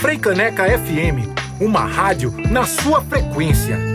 Frei 0.00 0.18
Caneca 0.18 0.64
FM, 0.64 1.60
uma 1.60 1.84
rádio 1.84 2.32
na 2.50 2.64
sua 2.64 3.02
frequência. 3.02 3.87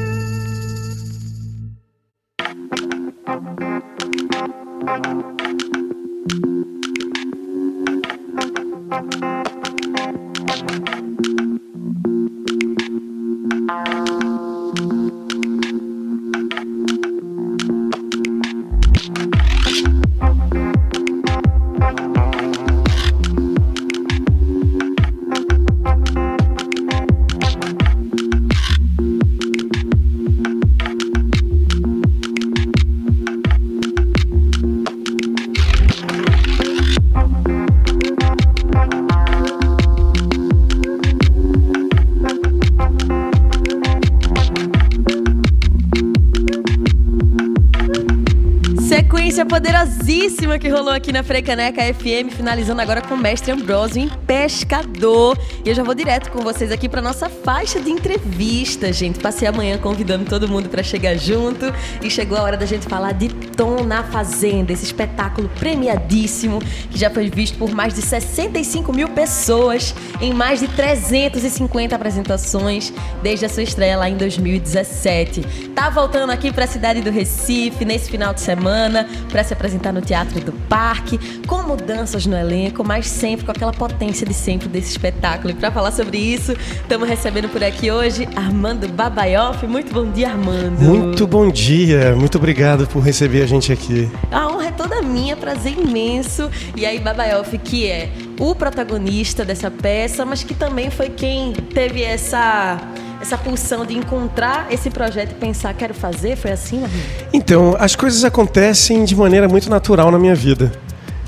Queen. 49.13 49.22
Sequência 49.33 49.45
poderosíssima 49.47 50.59
que 50.59 50.69
rolou 50.69 50.93
aqui 50.93 51.11
na 51.11 51.23
Frecaneca 51.23 51.81
FM, 51.91 52.31
finalizando 52.35 52.79
agora 52.79 53.01
com 53.01 53.15
o 53.15 53.17
mestre 53.17 53.51
Ambrosio 53.51 54.03
em 54.03 54.07
Pescador. 54.27 55.35
E 55.65 55.69
eu 55.69 55.73
já 55.73 55.81
vou 55.81 55.95
direto 55.95 56.29
com 56.29 56.41
vocês 56.43 56.71
aqui 56.71 56.87
para 56.87 57.01
nossa 57.01 57.27
faixa 57.29 57.79
de 57.79 57.89
entrevista, 57.89 58.93
gente. 58.93 59.17
Passei 59.17 59.47
amanhã 59.47 59.79
convidando 59.79 60.25
todo 60.25 60.47
mundo 60.47 60.69
para 60.69 60.83
chegar 60.83 61.17
junto 61.17 61.73
e 62.03 62.11
chegou 62.11 62.37
a 62.37 62.43
hora 62.43 62.57
da 62.57 62.67
gente 62.67 62.85
falar 62.85 63.13
de 63.13 63.29
Tom 63.29 63.83
na 63.83 64.03
Fazenda, 64.03 64.71
esse 64.71 64.85
espetáculo 64.85 65.49
premiadíssimo 65.59 66.59
que 66.91 66.99
já 66.99 67.09
foi 67.09 67.27
visto 67.27 67.57
por 67.57 67.73
mais 67.73 67.95
de 67.95 68.03
65 68.03 68.93
mil 68.93 69.09
pessoas 69.09 69.95
em 70.21 70.31
mais 70.31 70.59
de 70.59 70.67
350 70.67 71.95
apresentações 71.95 72.93
desde 73.23 73.47
a 73.47 73.49
sua 73.49 73.63
estreia 73.63 73.97
lá 73.97 74.07
em 74.07 74.15
2017. 74.15 75.41
Tá 75.73 75.89
voltando 75.89 76.29
aqui 76.29 76.51
para 76.51 76.65
a 76.65 76.67
cidade 76.67 77.01
do 77.01 77.09
Recife 77.09 77.83
nesse 77.83 78.11
final 78.11 78.31
de 78.31 78.41
semana 78.41 79.07
para 79.29 79.43
se 79.43 79.53
apresentar 79.53 79.91
no 79.91 80.01
Teatro 80.01 80.39
do 80.39 80.51
Parque, 80.51 81.19
com 81.47 81.63
mudanças 81.63 82.25
no 82.25 82.37
elenco, 82.37 82.83
mas 82.83 83.07
sempre 83.07 83.45
com 83.45 83.51
aquela 83.51 83.71
potência 83.71 84.25
de 84.25 84.33
sempre 84.33 84.67
desse 84.67 84.91
espetáculo. 84.91 85.51
E 85.51 85.53
para 85.53 85.71
falar 85.71 85.91
sobre 85.91 86.17
isso, 86.17 86.53
estamos 86.53 87.07
recebendo 87.07 87.49
por 87.49 87.63
aqui 87.63 87.91
hoje 87.91 88.27
Armando 88.35 88.87
Babaioff. 88.87 89.65
Muito 89.65 89.93
bom 89.93 90.09
dia, 90.11 90.29
Armando. 90.29 90.79
Muito 90.81 91.27
bom 91.27 91.49
dia, 91.49 92.15
muito 92.15 92.37
obrigado 92.37 92.87
por 92.87 93.01
receber 93.01 93.43
a 93.43 93.47
gente 93.47 93.71
aqui. 93.71 94.09
A 94.31 94.47
honra 94.47 94.67
é 94.67 94.71
toda 94.71 95.01
minha, 95.01 95.35
prazer 95.35 95.73
imenso. 95.77 96.49
E 96.75 96.85
aí, 96.85 96.99
Babaioff, 96.99 97.57
que 97.57 97.87
é 97.87 98.11
o 98.39 98.55
protagonista 98.55 99.45
dessa 99.45 99.69
peça, 99.69 100.25
mas 100.25 100.43
que 100.43 100.53
também 100.53 100.89
foi 100.89 101.09
quem 101.09 101.53
teve 101.53 102.01
essa 102.01 102.79
essa 103.21 103.37
pulsão 103.37 103.85
de 103.85 103.97
encontrar 103.97 104.67
esse 104.71 104.89
projeto 104.89 105.31
e 105.31 105.35
pensar, 105.35 105.73
quero 105.73 105.93
fazer? 105.93 106.35
Foi 106.35 106.51
assim, 106.51 106.83
Armando? 106.83 107.03
Então, 107.31 107.75
as 107.79 107.95
coisas 107.95 108.23
acontecem 108.23 109.03
de 109.05 109.15
maneira 109.15 109.47
muito 109.47 109.69
natural 109.69 110.11
na 110.11 110.19
minha 110.19 110.35
vida. 110.35 110.71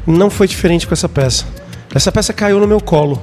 Não 0.06 0.30
foi 0.30 0.47
diferente 0.47 0.86
com 0.86 0.94
essa 0.94 1.09
peça. 1.09 1.45
Essa 1.94 2.11
peça 2.11 2.33
caiu 2.33 2.59
no 2.59 2.67
meu 2.67 2.81
colo. 2.81 3.22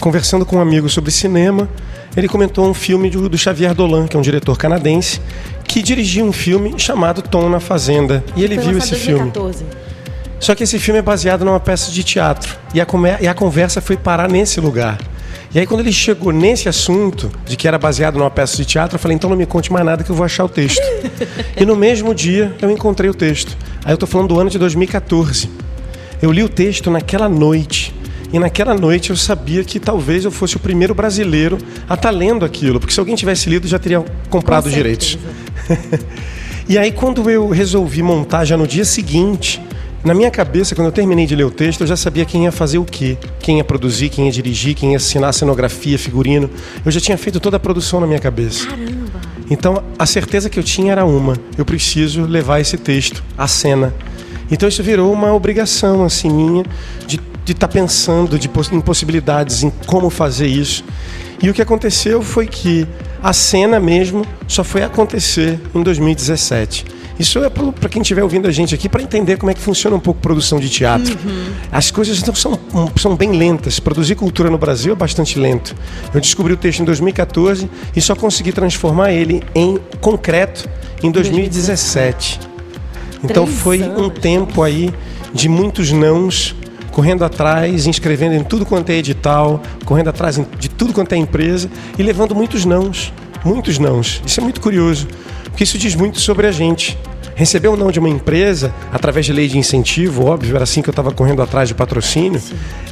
Conversando 0.00 0.44
com 0.44 0.56
um 0.56 0.60
amigo 0.60 0.88
sobre 0.88 1.10
cinema, 1.10 1.68
ele 2.16 2.28
comentou 2.28 2.68
um 2.68 2.74
filme 2.74 3.10
do, 3.10 3.28
do 3.28 3.38
Xavier 3.38 3.74
Dolan, 3.74 4.06
que 4.06 4.16
é 4.16 4.18
um 4.18 4.22
diretor 4.22 4.58
canadense, 4.58 5.20
que 5.64 5.82
dirigiu 5.82 6.24
um 6.24 6.32
filme 6.32 6.74
chamado 6.76 7.22
Tom 7.22 7.48
na 7.48 7.60
Fazenda. 7.60 8.24
E 8.34 8.42
ele 8.42 8.56
Foi 8.56 8.64
viu 8.64 8.78
esse 8.78 8.94
em 8.94 8.98
filme. 8.98 9.30
2014. 9.30 9.64
Só 10.40 10.54
que 10.54 10.64
esse 10.64 10.78
filme 10.78 10.98
é 10.98 11.02
baseado 11.02 11.44
numa 11.44 11.60
peça 11.60 11.92
de 11.92 12.02
teatro. 12.02 12.56
E 12.74 12.80
a, 12.80 12.86
e 13.20 13.28
a 13.28 13.34
conversa 13.34 13.80
foi 13.80 13.96
parar 13.96 14.28
nesse 14.28 14.58
lugar. 14.58 14.98
E 15.52 15.58
aí, 15.58 15.66
quando 15.66 15.80
ele 15.80 15.92
chegou 15.92 16.32
nesse 16.32 16.68
assunto, 16.68 17.30
de 17.44 17.56
que 17.56 17.66
era 17.66 17.76
baseado 17.76 18.16
numa 18.16 18.30
peça 18.30 18.56
de 18.56 18.64
teatro, 18.64 18.96
eu 18.96 19.00
falei: 19.00 19.16
então 19.16 19.28
não 19.28 19.36
me 19.36 19.46
conte 19.46 19.72
mais 19.72 19.84
nada 19.84 20.04
que 20.04 20.10
eu 20.10 20.14
vou 20.14 20.24
achar 20.24 20.44
o 20.44 20.48
texto. 20.48 20.80
e 21.56 21.64
no 21.64 21.74
mesmo 21.74 22.14
dia, 22.14 22.54
eu 22.62 22.70
encontrei 22.70 23.10
o 23.10 23.14
texto. 23.14 23.56
Aí 23.84 23.92
eu 23.92 23.98
tô 23.98 24.06
falando 24.06 24.28
do 24.28 24.38
ano 24.40 24.48
de 24.48 24.58
2014. 24.58 25.50
Eu 26.22 26.30
li 26.30 26.44
o 26.44 26.48
texto 26.48 26.90
naquela 26.90 27.28
noite. 27.28 27.94
E 28.32 28.38
naquela 28.38 28.74
noite 28.76 29.10
eu 29.10 29.16
sabia 29.16 29.64
que 29.64 29.80
talvez 29.80 30.24
eu 30.24 30.30
fosse 30.30 30.56
o 30.56 30.60
primeiro 30.60 30.94
brasileiro 30.94 31.58
a 31.88 31.94
estar 31.94 32.10
lendo 32.10 32.44
aquilo, 32.44 32.78
porque 32.78 32.94
se 32.94 33.00
alguém 33.00 33.16
tivesse 33.16 33.50
lido 33.50 33.66
já 33.66 33.76
teria 33.76 34.04
comprado 34.28 34.66
os 34.66 34.72
direitos. 34.72 35.18
E 36.70 36.78
aí, 36.78 36.92
quando 36.92 37.28
eu 37.28 37.48
resolvi 37.48 38.00
montar 38.00 38.44
já 38.44 38.56
no 38.56 38.64
dia 38.64 38.84
seguinte, 38.84 39.60
na 40.02 40.14
minha 40.14 40.30
cabeça, 40.30 40.74
quando 40.74 40.86
eu 40.86 40.92
terminei 40.92 41.26
de 41.26 41.36
ler 41.36 41.44
o 41.44 41.50
texto, 41.50 41.82
eu 41.82 41.86
já 41.86 41.96
sabia 41.96 42.24
quem 42.24 42.44
ia 42.44 42.52
fazer 42.52 42.78
o 42.78 42.84
quê, 42.84 43.18
quem 43.38 43.58
ia 43.58 43.64
produzir, 43.64 44.08
quem 44.08 44.26
ia 44.26 44.32
dirigir, 44.32 44.74
quem 44.74 44.92
ia 44.92 44.96
assinar 44.96 45.30
a 45.30 45.32
cenografia, 45.32 45.98
figurino. 45.98 46.48
Eu 46.84 46.90
já 46.90 47.00
tinha 47.00 47.18
feito 47.18 47.38
toda 47.38 47.58
a 47.58 47.60
produção 47.60 48.00
na 48.00 48.06
minha 48.06 48.18
cabeça. 48.18 48.66
Caramba! 48.66 49.20
Então, 49.50 49.82
a 49.98 50.06
certeza 50.06 50.48
que 50.48 50.58
eu 50.58 50.62
tinha 50.62 50.92
era 50.92 51.04
uma: 51.04 51.36
eu 51.58 51.64
preciso 51.64 52.22
levar 52.22 52.60
esse 52.60 52.78
texto 52.78 53.22
à 53.36 53.46
cena. 53.46 53.92
Então, 54.50 54.68
isso 54.68 54.82
virou 54.82 55.12
uma 55.12 55.34
obrigação 55.34 56.04
assim 56.04 56.30
minha 56.30 56.64
de 57.06 57.20
estar 57.52 57.68
pensando 57.68 58.38
de 58.38 58.48
em 58.72 58.80
possibilidades, 58.80 59.62
em 59.62 59.70
como 59.86 60.08
fazer 60.08 60.46
isso. 60.46 60.84
E 61.42 61.50
o 61.50 61.54
que 61.54 61.60
aconteceu 61.60 62.22
foi 62.22 62.46
que 62.46 62.86
a 63.22 63.32
cena 63.32 63.80
mesmo 63.80 64.24
só 64.46 64.62
foi 64.62 64.82
acontecer 64.82 65.60
em 65.74 65.82
2017. 65.82 66.99
Isso 67.20 67.38
é 67.44 67.50
para 67.50 67.86
quem 67.90 68.00
estiver 68.00 68.22
ouvindo 68.22 68.48
a 68.48 68.50
gente 68.50 68.74
aqui 68.74 68.88
para 68.88 69.02
entender 69.02 69.36
como 69.36 69.50
é 69.50 69.54
que 69.54 69.60
funciona 69.60 69.94
um 69.94 70.00
pouco 70.00 70.18
produção 70.20 70.58
de 70.58 70.70
teatro. 70.70 71.14
As 71.70 71.90
coisas 71.90 72.22
não 72.22 72.34
são, 72.34 72.58
são 72.96 73.14
bem 73.14 73.32
lentas. 73.32 73.78
Produzir 73.78 74.14
cultura 74.14 74.48
no 74.48 74.56
Brasil 74.56 74.94
é 74.94 74.96
bastante 74.96 75.38
lento. 75.38 75.76
Eu 76.14 76.20
descobri 76.22 76.54
o 76.54 76.56
texto 76.56 76.80
em 76.80 76.84
2014 76.86 77.68
e 77.94 78.00
só 78.00 78.16
consegui 78.16 78.52
transformar 78.52 79.12
ele 79.12 79.42
em 79.54 79.78
concreto 80.00 80.66
em 81.02 81.10
2017. 81.10 82.40
Então 83.22 83.46
foi 83.46 83.82
um 83.82 84.08
tempo 84.08 84.62
aí 84.62 84.90
de 85.34 85.46
muitos 85.46 85.92
nãos, 85.92 86.56
correndo 86.90 87.22
atrás, 87.22 87.86
inscrevendo 87.86 88.34
em 88.34 88.42
tudo 88.42 88.64
quanto 88.64 88.88
é 88.88 88.94
edital, 88.94 89.60
correndo 89.84 90.08
atrás 90.08 90.40
de 90.58 90.70
tudo 90.70 90.94
quanto 90.94 91.12
é 91.12 91.18
empresa 91.18 91.70
e 91.98 92.02
levando 92.02 92.34
muitos 92.34 92.64
nãos, 92.64 93.12
muitos 93.44 93.78
nãos. 93.78 94.22
Isso 94.24 94.40
é 94.40 94.42
muito 94.42 94.58
curioso, 94.58 95.06
porque 95.50 95.64
isso 95.64 95.78
diz 95.78 95.94
muito 95.94 96.18
sobre 96.20 96.46
a 96.46 96.52
gente. 96.52 96.98
Receber 97.34 97.68
ou 97.68 97.76
não 97.76 97.90
de 97.90 97.98
uma 97.98 98.08
empresa, 98.08 98.74
através 98.92 99.24
de 99.24 99.32
lei 99.32 99.48
de 99.48 99.56
incentivo, 99.56 100.26
óbvio, 100.26 100.54
era 100.56 100.64
assim 100.64 100.82
que 100.82 100.90
eu 100.90 100.92
estava 100.92 101.10
correndo 101.10 101.40
atrás 101.40 101.68
de 101.68 101.74
patrocínio, 101.74 102.38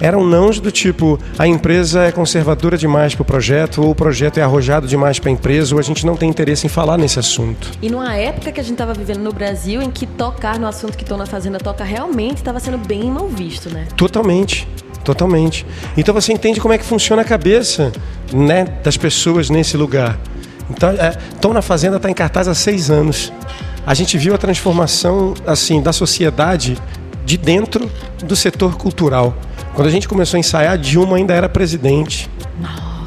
eram 0.00 0.24
nãos 0.24 0.58
do 0.58 0.72
tipo, 0.72 1.18
a 1.38 1.46
empresa 1.46 2.04
é 2.04 2.12
conservadora 2.12 2.78
demais 2.78 3.14
para 3.14 3.20
o 3.20 3.24
projeto, 3.26 3.82
ou 3.82 3.90
o 3.90 3.94
projeto 3.94 4.38
é 4.38 4.42
arrojado 4.42 4.86
demais 4.86 5.18
para 5.18 5.28
a 5.28 5.32
empresa, 5.32 5.74
ou 5.74 5.78
a 5.78 5.82
gente 5.82 6.06
não 6.06 6.16
tem 6.16 6.30
interesse 6.30 6.64
em 6.64 6.70
falar 6.70 6.96
nesse 6.96 7.18
assunto. 7.18 7.72
E 7.82 7.90
numa 7.90 8.14
época 8.14 8.50
que 8.50 8.58
a 8.58 8.62
gente 8.62 8.72
estava 8.72 8.94
vivendo 8.94 9.20
no 9.20 9.32
Brasil, 9.32 9.82
em 9.82 9.90
que 9.90 10.06
tocar 10.06 10.58
no 10.58 10.66
assunto 10.66 10.96
que 10.96 11.04
Tô 11.04 11.18
na 11.18 11.26
Fazenda 11.26 11.58
toca 11.58 11.84
realmente 11.84 12.38
estava 12.38 12.58
sendo 12.58 12.78
bem 12.78 13.10
mal 13.10 13.28
visto, 13.28 13.68
né? 13.68 13.86
Totalmente. 13.96 14.66
Totalmente. 15.04 15.64
Então 15.96 16.12
você 16.12 16.32
entende 16.32 16.60
como 16.60 16.74
é 16.74 16.78
que 16.78 16.84
funciona 16.84 17.22
a 17.22 17.24
cabeça 17.24 17.92
né, 18.32 18.64
das 18.82 18.96
pessoas 18.96 19.48
nesse 19.48 19.76
lugar. 19.76 20.18
Então, 20.70 20.90
é, 20.90 21.10
Tom 21.40 21.52
na 21.52 21.62
Fazenda 21.62 21.96
está 21.96 22.10
em 22.10 22.14
cartaz 22.14 22.46
há 22.48 22.54
seis 22.54 22.90
anos. 22.90 23.32
A 23.86 23.94
gente 23.94 24.18
viu 24.18 24.34
a 24.34 24.38
transformação 24.38 25.34
assim 25.46 25.80
da 25.80 25.92
sociedade 25.92 26.76
de 27.24 27.36
dentro 27.38 27.90
do 28.24 28.34
setor 28.36 28.76
cultural. 28.76 29.34
Quando 29.74 29.88
a 29.88 29.90
gente 29.90 30.06
começou 30.08 30.36
a 30.36 30.40
ensaiar, 30.40 30.76
Dilma 30.76 31.16
ainda 31.16 31.32
era 31.34 31.48
presidente. 31.48 32.28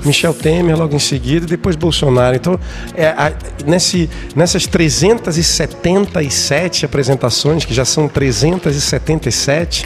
Michel 0.03 0.33
Temer 0.33 0.75
logo 0.75 0.95
em 0.95 0.99
seguida 0.99 1.45
depois 1.45 1.75
Bolsonaro. 1.75 2.35
Então, 2.35 2.59
é, 2.95 3.07
a- 3.09 3.31
nesse, 3.67 4.09
nessas 4.35 4.65
377 4.65 6.85
apresentações, 6.85 7.65
que 7.65 7.73
já 7.73 7.85
são 7.85 8.07
377, 8.07 9.85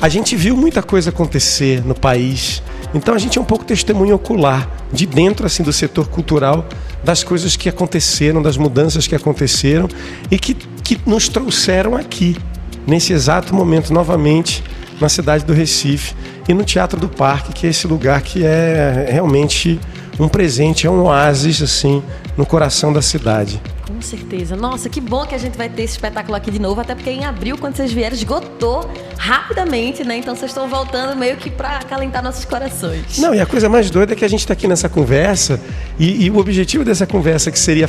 a 0.00 0.08
gente 0.08 0.36
viu 0.36 0.56
muita 0.56 0.82
coisa 0.82 1.10
acontecer 1.10 1.84
no 1.84 1.94
país. 1.94 2.62
Então 2.94 3.14
a 3.14 3.18
gente 3.18 3.38
é 3.38 3.40
um 3.40 3.44
pouco 3.44 3.64
testemunho 3.64 4.14
ocular 4.14 4.68
de 4.92 5.06
dentro 5.06 5.46
assim 5.46 5.62
do 5.62 5.72
setor 5.72 6.08
cultural 6.08 6.66
das 7.02 7.22
coisas 7.22 7.56
que 7.56 7.68
aconteceram, 7.68 8.42
das 8.42 8.56
mudanças 8.56 9.06
que 9.06 9.14
aconteceram 9.14 9.88
e 10.30 10.38
que, 10.38 10.54
que 10.54 11.00
nos 11.06 11.28
trouxeram 11.28 11.96
aqui 11.96 12.36
nesse 12.86 13.12
exato 13.12 13.54
momento 13.54 13.92
novamente 13.92 14.62
na 15.00 15.08
cidade 15.08 15.44
do 15.44 15.52
Recife 15.52 16.14
e 16.48 16.54
no 16.54 16.64
Teatro 16.64 16.98
do 16.98 17.08
Parque, 17.08 17.52
que 17.52 17.66
é 17.66 17.70
esse 17.70 17.86
lugar 17.86 18.22
que 18.22 18.44
é 18.44 19.08
realmente 19.12 19.78
um 20.18 20.28
presente, 20.28 20.86
é 20.86 20.90
um 20.90 21.02
oásis 21.04 21.62
assim 21.62 22.02
no 22.36 22.44
coração 22.44 22.92
da 22.92 23.02
cidade. 23.02 23.60
Com 23.86 24.02
certeza. 24.02 24.54
Nossa, 24.54 24.88
que 24.88 25.00
bom 25.00 25.24
que 25.26 25.34
a 25.34 25.38
gente 25.38 25.56
vai 25.56 25.68
ter 25.68 25.82
esse 25.82 25.94
espetáculo 25.94 26.36
aqui 26.36 26.50
de 26.50 26.58
novo, 26.58 26.80
até 26.80 26.94
porque 26.94 27.10
em 27.10 27.24
abril, 27.24 27.56
quando 27.56 27.74
vocês 27.74 27.92
vieram, 27.92 28.14
esgotou 28.14 28.88
rapidamente, 29.16 30.04
né? 30.04 30.18
Então 30.18 30.36
vocês 30.36 30.50
estão 30.50 30.68
voltando 30.68 31.16
meio 31.16 31.36
que 31.36 31.50
para 31.50 31.78
acalentar 31.78 32.22
nossos 32.22 32.44
corações. 32.44 33.18
Não, 33.18 33.34
e 33.34 33.40
a 33.40 33.46
coisa 33.46 33.68
mais 33.68 33.90
doida 33.90 34.12
é 34.12 34.16
que 34.16 34.24
a 34.24 34.28
gente 34.28 34.40
está 34.40 34.52
aqui 34.52 34.68
nessa 34.68 34.88
conversa 34.88 35.60
e, 35.98 36.26
e 36.26 36.30
o 36.30 36.38
objetivo 36.38 36.84
dessa 36.84 37.06
conversa 37.06 37.50
que 37.50 37.58
seria 37.58 37.88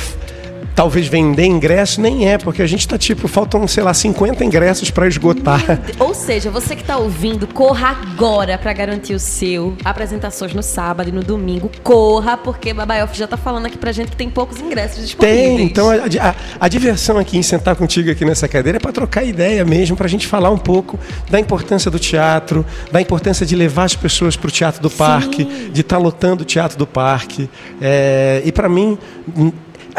talvez 0.80 1.08
vender 1.08 1.44
ingresso, 1.44 2.00
nem 2.00 2.26
é, 2.26 2.38
porque 2.38 2.62
a 2.62 2.66
gente 2.66 2.88
tá 2.88 2.96
tipo, 2.96 3.28
faltam, 3.28 3.68
sei 3.68 3.82
lá, 3.82 3.92
50 3.92 4.42
ingressos 4.42 4.90
para 4.90 5.06
esgotar. 5.06 5.60
Ou 6.00 6.14
seja, 6.14 6.50
você 6.50 6.74
que 6.74 6.82
tá 6.82 6.96
ouvindo, 6.96 7.46
corra 7.46 7.88
agora 7.88 8.56
para 8.56 8.72
garantir 8.72 9.12
o 9.12 9.18
seu. 9.18 9.76
Apresentações 9.84 10.54
no 10.54 10.62
sábado 10.62 11.10
e 11.10 11.12
no 11.12 11.22
domingo. 11.22 11.70
Corra, 11.82 12.38
porque 12.38 12.72
Babaioff 12.72 13.14
já 13.14 13.26
tá 13.26 13.36
falando 13.36 13.66
aqui 13.66 13.76
pra 13.76 13.92
gente 13.92 14.12
que 14.12 14.16
tem 14.16 14.30
poucos 14.30 14.58
ingressos 14.58 15.04
disponíveis. 15.04 15.56
Tem, 15.56 15.62
então 15.66 15.90
a, 15.90 15.96
a, 15.96 16.34
a 16.58 16.66
diversão 16.66 17.18
aqui 17.18 17.36
em 17.36 17.42
sentar 17.42 17.76
contigo 17.76 18.10
aqui 18.10 18.24
nessa 18.24 18.48
cadeira 18.48 18.78
é 18.78 18.80
para 18.80 18.90
trocar 18.90 19.22
ideia 19.22 19.62
mesmo, 19.66 19.98
pra 19.98 20.08
gente 20.08 20.26
falar 20.26 20.48
um 20.48 20.56
pouco 20.56 20.98
da 21.28 21.38
importância 21.38 21.90
do 21.90 21.98
teatro, 21.98 22.64
da 22.90 23.02
importância 23.02 23.44
de 23.44 23.54
levar 23.54 23.84
as 23.84 23.94
pessoas 23.94 24.34
pro 24.34 24.50
teatro 24.50 24.80
do 24.80 24.88
Sim. 24.88 24.96
parque, 24.96 25.44
de 25.44 25.82
estar 25.82 25.96
tá 25.96 26.02
lotando 26.02 26.40
o 26.42 26.46
teatro 26.46 26.78
do 26.78 26.86
parque. 26.86 27.50
É, 27.82 28.40
e 28.46 28.50
para 28.50 28.66
mim 28.66 28.96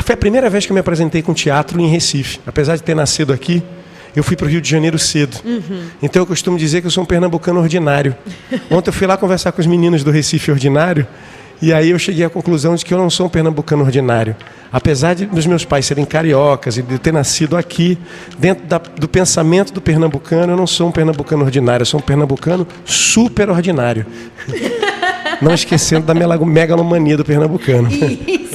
foi 0.02 0.14
a 0.14 0.18
primeira 0.18 0.50
vez 0.50 0.66
que 0.66 0.72
eu 0.72 0.74
me 0.74 0.80
apresentei 0.80 1.22
com 1.22 1.34
teatro 1.34 1.80
em 1.80 1.88
Recife. 1.88 2.40
Apesar 2.46 2.76
de 2.76 2.84
ter 2.84 2.96
nascido 2.96 3.34
aqui, 3.34 3.64
eu 4.16 4.24
fui 4.24 4.36
para 4.36 4.46
o 4.46 4.50
Rio 4.50 4.62
de 4.62 4.70
Janeiro 4.70 5.00
cedo. 5.00 5.38
Uhum. 5.44 5.84
Então 6.02 6.22
eu 6.22 6.26
costumo 6.26 6.58
dizer 6.58 6.82
que 6.82 6.88
eu 6.88 6.92
sou 6.92 7.04
um 7.04 7.08
pernambucano 7.08 7.60
ordinário. 7.60 8.16
Ontem 8.70 8.90
eu 8.90 8.94
fui 8.94 9.08
lá 9.08 9.18
conversar 9.18 9.52
com 9.52 9.62
os 9.62 9.68
meninos 9.68 10.04
do 10.04 10.12
Recife 10.12 10.52
Ordinário 10.52 11.08
e 11.62 11.72
aí 11.72 11.92
eu 11.92 12.00
cheguei 12.00 12.26
à 12.26 12.30
conclusão 12.30 12.76
de 12.76 12.84
que 12.84 12.92
eu 12.92 12.98
não 12.98 13.10
sou 13.10 13.28
um 13.28 13.30
pernambucano 13.30 13.84
ordinário. 13.84 14.36
Apesar 14.74 15.14
de 15.14 15.28
dos 15.28 15.46
meus 15.46 15.64
pais 15.64 15.86
serem 15.86 16.06
cariocas 16.06 16.78
e 16.78 16.82
de 16.82 16.98
ter 16.98 17.14
nascido 17.14 17.56
aqui, 17.56 17.98
dentro 18.40 18.66
da, 18.66 18.80
do 18.80 19.08
pensamento 19.08 19.72
do 19.72 19.80
pernambucano, 19.80 20.54
eu 20.54 20.58
não 20.58 20.66
sou 20.66 20.88
um 20.88 20.92
pernambucano 20.92 21.46
ordinário, 21.46 21.84
eu 21.84 21.86
sou 21.86 22.00
um 22.00 22.04
pernambucano 22.04 22.68
super 22.84 23.50
ordinário. 23.50 24.08
não 25.40 25.54
esquecendo 25.54 26.06
da 26.06 26.14
megalomania 26.14 27.18
do 27.18 27.26
pernambucano. 27.26 27.90
Isso. 27.92 28.51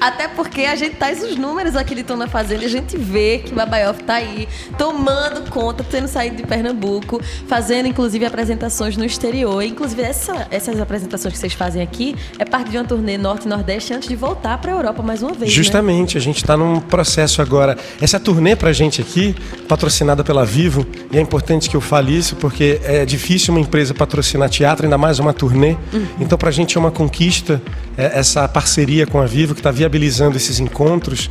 Até 0.00 0.28
porque 0.28 0.62
a 0.62 0.74
gente 0.74 0.96
traz 0.96 1.22
os 1.22 1.36
números 1.36 1.76
aqui 1.76 1.94
de 1.94 2.02
Tom 2.02 2.16
na 2.16 2.26
Fazenda 2.26 2.62
e 2.62 2.66
a 2.66 2.70
gente 2.70 2.96
vê 2.96 3.38
que 3.38 3.52
o 3.52 3.54
Babaioff 3.54 4.02
tá 4.04 4.14
aí 4.14 4.48
tomando 4.78 5.48
conta, 5.50 5.84
tendo 5.84 6.08
saído 6.08 6.36
de 6.36 6.42
Pernambuco, 6.44 7.20
fazendo 7.46 7.86
inclusive 7.86 8.24
apresentações 8.24 8.96
no 8.96 9.04
exterior. 9.04 9.62
Inclusive, 9.62 10.02
essa, 10.02 10.46
essas 10.50 10.80
apresentações 10.80 11.34
que 11.34 11.38
vocês 11.38 11.52
fazem 11.52 11.82
aqui 11.82 12.16
é 12.38 12.44
parte 12.44 12.70
de 12.70 12.76
uma 12.76 12.84
turnê 12.84 13.18
Norte 13.18 13.46
e 13.46 13.48
Nordeste 13.48 13.92
antes 13.94 14.08
de 14.08 14.16
voltar 14.16 14.58
para 14.58 14.72
a 14.72 14.76
Europa 14.76 15.02
mais 15.02 15.22
uma 15.22 15.32
vez. 15.32 15.50
Né? 15.50 15.56
Justamente, 15.56 16.14
né? 16.14 16.20
a 16.20 16.22
gente 16.22 16.36
está 16.36 16.56
num 16.56 16.80
processo 16.80 17.42
agora. 17.42 17.76
Essa 18.00 18.18
turnê 18.18 18.56
pra 18.56 18.72
gente 18.72 19.00
aqui, 19.00 19.34
patrocinada 19.68 20.24
pela 20.24 20.44
Vivo, 20.44 20.86
e 21.10 21.18
é 21.18 21.20
importante 21.20 21.68
que 21.68 21.76
eu 21.76 21.80
fale 21.80 22.16
isso 22.16 22.36
porque 22.36 22.80
é 22.84 23.04
difícil 23.04 23.54
uma 23.54 23.60
empresa 23.60 23.94
patrocinar 23.94 24.48
teatro, 24.48 24.86
ainda 24.86 24.98
mais 24.98 25.18
uma 25.18 25.32
turnê. 25.32 25.76
Uhum. 25.92 26.06
Então, 26.20 26.36
pra 26.36 26.50
gente 26.50 26.76
é 26.76 26.80
uma 26.80 26.90
conquista 26.90 27.60
essa 27.96 28.48
parceria 28.48 29.06
com 29.06 29.20
a 29.20 29.26
Vivo 29.26 29.54
que 29.54 29.60
está 29.60 29.70
viabilizando 29.70 30.36
esses 30.36 30.58
encontros, 30.60 31.30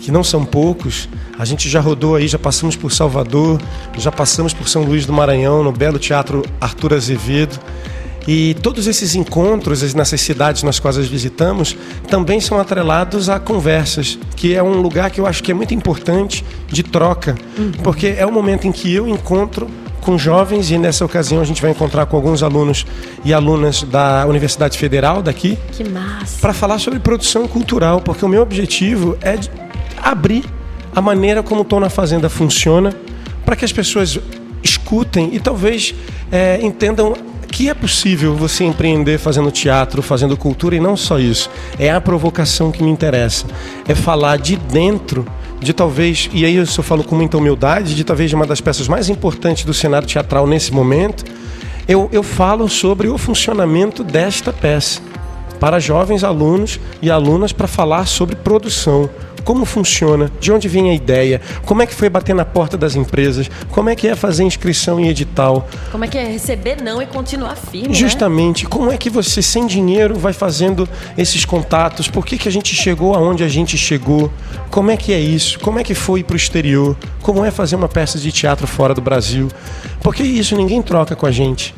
que 0.00 0.10
não 0.10 0.22
são 0.24 0.44
poucos. 0.44 1.08
A 1.38 1.44
gente 1.44 1.68
já 1.68 1.80
rodou 1.80 2.16
aí, 2.16 2.28
já 2.28 2.38
passamos 2.38 2.76
por 2.76 2.92
Salvador, 2.92 3.60
já 3.96 4.12
passamos 4.12 4.52
por 4.52 4.68
São 4.68 4.82
Luís 4.82 5.06
do 5.06 5.12
Maranhão, 5.12 5.62
no 5.62 5.72
belo 5.72 5.98
Teatro 5.98 6.42
Arthur 6.60 6.94
Azevedo. 6.94 7.58
E 8.26 8.54
todos 8.62 8.86
esses 8.86 9.14
encontros 9.16 9.94
nessas 9.94 10.20
cidades 10.20 10.62
nas 10.62 10.78
quais 10.78 10.96
visitamos 11.08 11.76
também 12.08 12.40
são 12.40 12.58
atrelados 12.58 13.28
a 13.28 13.40
conversas, 13.40 14.18
que 14.36 14.54
é 14.54 14.62
um 14.62 14.80
lugar 14.80 15.10
que 15.10 15.20
eu 15.20 15.26
acho 15.26 15.42
que 15.42 15.50
é 15.50 15.54
muito 15.54 15.74
importante 15.74 16.44
de 16.68 16.84
troca, 16.84 17.34
uhum. 17.58 17.72
porque 17.82 18.14
é 18.16 18.24
o 18.24 18.30
momento 18.30 18.66
em 18.66 18.72
que 18.72 18.92
eu 18.94 19.08
encontro 19.08 19.68
com 20.02 20.18
jovens 20.18 20.70
e 20.70 20.76
nessa 20.76 21.04
ocasião 21.04 21.40
a 21.40 21.44
gente 21.44 21.62
vai 21.62 21.70
encontrar 21.70 22.06
com 22.06 22.16
alguns 22.16 22.42
alunos 22.42 22.84
e 23.24 23.32
alunas 23.32 23.82
da 23.82 24.26
Universidade 24.26 24.76
Federal 24.76 25.22
daqui. 25.22 25.56
Que 25.72 25.88
massa! 25.88 26.38
Para 26.40 26.52
falar 26.52 26.78
sobre 26.78 26.98
produção 26.98 27.48
cultural, 27.48 28.00
porque 28.00 28.24
o 28.24 28.28
meu 28.28 28.42
objetivo 28.42 29.16
é 29.22 29.38
abrir 30.02 30.44
a 30.94 31.00
maneira 31.00 31.42
como 31.42 31.62
o 31.62 31.64
Tom 31.64 31.80
na 31.80 31.88
Fazenda 31.88 32.28
funciona, 32.28 32.92
para 33.44 33.56
que 33.56 33.64
as 33.64 33.72
pessoas 33.72 34.18
escutem 34.62 35.30
e 35.32 35.40
talvez 35.40 35.94
é, 36.30 36.58
entendam 36.60 37.14
que 37.48 37.68
é 37.68 37.74
possível 37.74 38.34
você 38.34 38.64
empreender 38.64 39.18
fazendo 39.18 39.50
teatro, 39.50 40.00
fazendo 40.02 40.36
cultura 40.36 40.74
e 40.74 40.80
não 40.80 40.96
só 40.96 41.18
isso. 41.18 41.50
É 41.78 41.90
a 41.90 42.00
provocação 42.00 42.72
que 42.72 42.82
me 42.82 42.90
interessa. 42.90 43.46
É 43.86 43.94
falar 43.94 44.38
de 44.38 44.56
dentro 44.56 45.26
de 45.62 45.72
talvez, 45.72 46.28
e 46.32 46.44
aí 46.44 46.56
eu 46.56 46.66
só 46.66 46.82
falo 46.82 47.04
com 47.04 47.14
muita 47.14 47.38
humildade, 47.38 47.94
de 47.94 48.02
talvez 48.04 48.32
uma 48.32 48.44
das 48.44 48.60
peças 48.60 48.88
mais 48.88 49.08
importantes 49.08 49.64
do 49.64 49.72
cenário 49.72 50.08
teatral 50.08 50.46
nesse 50.46 50.72
momento, 50.72 51.24
eu, 51.86 52.08
eu 52.12 52.22
falo 52.22 52.68
sobre 52.68 53.08
o 53.08 53.16
funcionamento 53.16 54.02
desta 54.02 54.52
peça 54.52 55.00
para 55.60 55.78
jovens 55.78 56.24
alunos 56.24 56.80
e 57.00 57.10
alunas 57.10 57.52
para 57.52 57.68
falar 57.68 58.06
sobre 58.06 58.34
produção, 58.34 59.08
como 59.44 59.64
funciona, 59.64 60.30
de 60.40 60.52
onde 60.52 60.68
vem 60.68 60.90
a 60.90 60.94
ideia, 60.94 61.40
como 61.64 61.82
é 61.82 61.86
que 61.86 61.94
foi 61.94 62.08
bater 62.08 62.34
na 62.34 62.44
porta 62.44 62.76
das 62.76 62.94
empresas, 62.94 63.50
como 63.70 63.88
é 63.90 63.96
que 63.96 64.08
é 64.08 64.14
fazer 64.14 64.44
inscrição 64.44 64.98
em 65.00 65.08
edital. 65.08 65.68
Como 65.90 66.04
é 66.04 66.08
que 66.08 66.18
é 66.18 66.24
receber 66.24 66.80
não 66.82 67.00
e 67.02 67.06
continuar 67.06 67.56
firme. 67.56 67.88
Né? 67.88 67.94
Justamente, 67.94 68.64
né? 68.64 68.70
como 68.70 68.90
é 68.90 68.96
que 68.96 69.10
você 69.10 69.42
sem 69.42 69.66
dinheiro 69.66 70.14
vai 70.14 70.32
fazendo 70.32 70.88
esses 71.16 71.44
contatos, 71.44 72.08
por 72.08 72.24
que, 72.24 72.38
que 72.38 72.48
a 72.48 72.52
gente 72.52 72.74
chegou 72.74 73.14
aonde 73.14 73.44
a 73.44 73.48
gente 73.48 73.76
chegou, 73.76 74.30
como 74.70 74.90
é 74.90 74.96
que 74.96 75.12
é 75.12 75.20
isso, 75.20 75.58
como 75.60 75.78
é 75.78 75.84
que 75.84 75.94
foi 75.94 76.22
para 76.22 76.34
o 76.34 76.36
exterior, 76.36 76.96
como 77.20 77.44
é 77.44 77.50
fazer 77.50 77.76
uma 77.76 77.88
peça 77.88 78.18
de 78.18 78.32
teatro 78.32 78.66
fora 78.66 78.94
do 78.94 79.00
Brasil, 79.00 79.48
porque 80.00 80.22
isso 80.22 80.56
ninguém 80.56 80.82
troca 80.82 81.14
com 81.14 81.26
a 81.26 81.30
gente. 81.30 81.74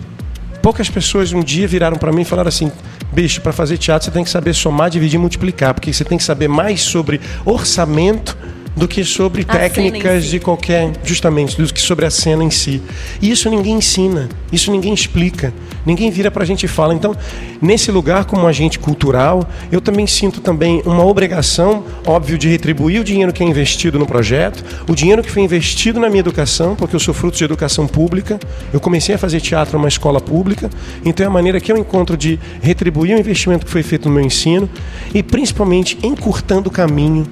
Poucas 0.62 0.88
pessoas 0.88 1.31
um 1.32 1.43
dia 1.43 1.69
viraram 1.69 1.99
para 1.99 2.10
mim 2.10 2.22
e 2.22 2.25
falaram 2.25 2.49
assim: 2.49 2.72
bicho, 3.14 3.40
para 3.40 3.52
fazer 3.52 3.78
teatro 3.78 4.05
você 4.06 4.11
tem 4.11 4.25
que 4.25 4.31
saber 4.31 4.52
somar, 4.52 4.90
dividir 4.90 5.16
e 5.16 5.19
multiplicar, 5.19 5.72
porque 5.72 5.93
você 5.93 6.05
tem 6.05 6.19
que 6.19 6.25
saber 6.25 6.49
mais 6.49 6.82
sobre 6.82 7.20
orçamento 7.44 8.37
do 8.76 8.88
que 8.88 9.04
sobre 9.04 9.42
a 9.42 9.52
técnicas 9.52 10.24
si. 10.24 10.30
de 10.30 10.40
qualquer, 10.40 10.92
justamente, 11.04 11.56
do 11.56 11.72
que 11.72 11.80
sobre 11.80 12.04
a 12.04 12.10
cena 12.10 12.42
em 12.42 12.50
si. 12.50 12.82
E 13.20 13.30
isso 13.30 13.48
ninguém 13.48 13.76
ensina, 13.76 14.28
isso 14.52 14.70
ninguém 14.70 14.92
explica, 14.92 15.52
ninguém 15.86 16.10
vira 16.10 16.30
para 16.30 16.42
a 16.42 16.46
gente 16.46 16.64
e 16.64 16.68
fala. 16.68 16.94
Então, 16.94 17.16
nesse 17.62 17.90
lugar 17.90 18.24
como 18.24 18.46
agente 18.46 18.78
cultural, 18.78 19.48
eu 19.70 19.80
também 19.80 20.06
sinto 20.06 20.40
também 20.40 20.82
uma 20.84 21.04
obrigação, 21.04 21.84
óbvio, 22.06 22.36
de 22.36 22.48
retribuir 22.48 23.00
o 23.00 23.04
dinheiro 23.04 23.32
que 23.32 23.42
é 23.42 23.46
investido 23.46 23.98
no 23.98 24.06
projeto, 24.06 24.64
o 24.88 24.94
dinheiro 24.94 25.22
que 25.22 25.30
foi 25.30 25.42
investido 25.42 26.00
na 26.00 26.08
minha 26.08 26.20
educação, 26.20 26.74
porque 26.74 26.96
eu 26.96 27.00
sou 27.00 27.14
fruto 27.14 27.36
de 27.36 27.44
educação 27.44 27.86
pública. 27.86 28.40
Eu 28.72 28.80
comecei 28.80 29.14
a 29.14 29.18
fazer 29.18 29.40
teatro 29.40 29.78
numa 29.78 29.88
escola 29.88 30.20
pública, 30.20 30.69
então 31.04 31.24
é 31.24 31.28
a 31.28 31.32
maneira 31.32 31.60
que 31.60 31.70
eu 31.70 31.76
encontro 31.76 32.16
de 32.16 32.38
retribuir 32.60 33.16
o 33.16 33.19
investimento 33.19 33.64
que 33.64 33.70
foi 33.70 33.82
feito 33.82 34.08
no 34.08 34.14
meu 34.14 34.24
ensino 34.24 34.69
e 35.12 35.22
principalmente 35.22 35.98
encurtando 36.02 36.69
o 36.69 36.72
caminho 36.72 37.26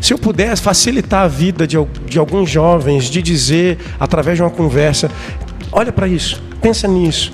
se 0.00 0.12
eu 0.12 0.18
pudesse 0.18 0.62
facilitar 0.62 1.24
a 1.24 1.28
vida 1.28 1.66
de, 1.66 1.76
de 2.06 2.18
alguns 2.18 2.48
jovens, 2.50 3.04
de 3.04 3.20
dizer, 3.20 3.78
através 3.98 4.36
de 4.36 4.42
uma 4.42 4.50
conversa, 4.50 5.10
olha 5.72 5.92
para 5.92 6.06
isso, 6.06 6.42
pensa 6.60 6.86
nisso. 6.86 7.32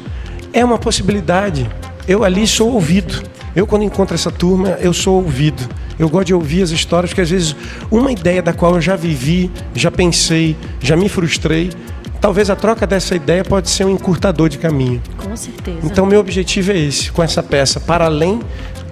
É 0.52 0.64
uma 0.64 0.78
possibilidade. 0.78 1.68
Eu 2.06 2.24
ali 2.24 2.46
sou 2.46 2.72
ouvido. 2.72 3.22
Eu, 3.54 3.66
quando 3.66 3.82
encontro 3.82 4.14
essa 4.14 4.30
turma, 4.30 4.70
eu 4.80 4.92
sou 4.92 5.16
ouvido. 5.16 5.62
Eu 5.98 6.08
gosto 6.08 6.26
de 6.26 6.34
ouvir 6.34 6.62
as 6.62 6.70
histórias, 6.70 7.10
porque 7.10 7.20
às 7.20 7.30
vezes 7.30 7.54
uma 7.90 8.10
ideia 8.10 8.42
da 8.42 8.52
qual 8.52 8.74
eu 8.74 8.80
já 8.80 8.96
vivi, 8.96 9.50
já 9.74 9.90
pensei, 9.90 10.56
já 10.80 10.96
me 10.96 11.08
frustrei, 11.08 11.70
talvez 12.20 12.50
a 12.50 12.56
troca 12.56 12.86
dessa 12.86 13.14
ideia 13.14 13.44
pode 13.44 13.70
ser 13.70 13.84
um 13.84 13.90
encurtador 13.90 14.48
de 14.48 14.58
caminho. 14.58 15.00
Com 15.16 15.36
certeza. 15.36 15.78
Então, 15.84 16.04
meu 16.04 16.18
objetivo 16.18 16.72
é 16.72 16.78
esse, 16.78 17.12
com 17.12 17.22
essa 17.22 17.42
peça, 17.42 17.78
para 17.78 18.06
além 18.06 18.40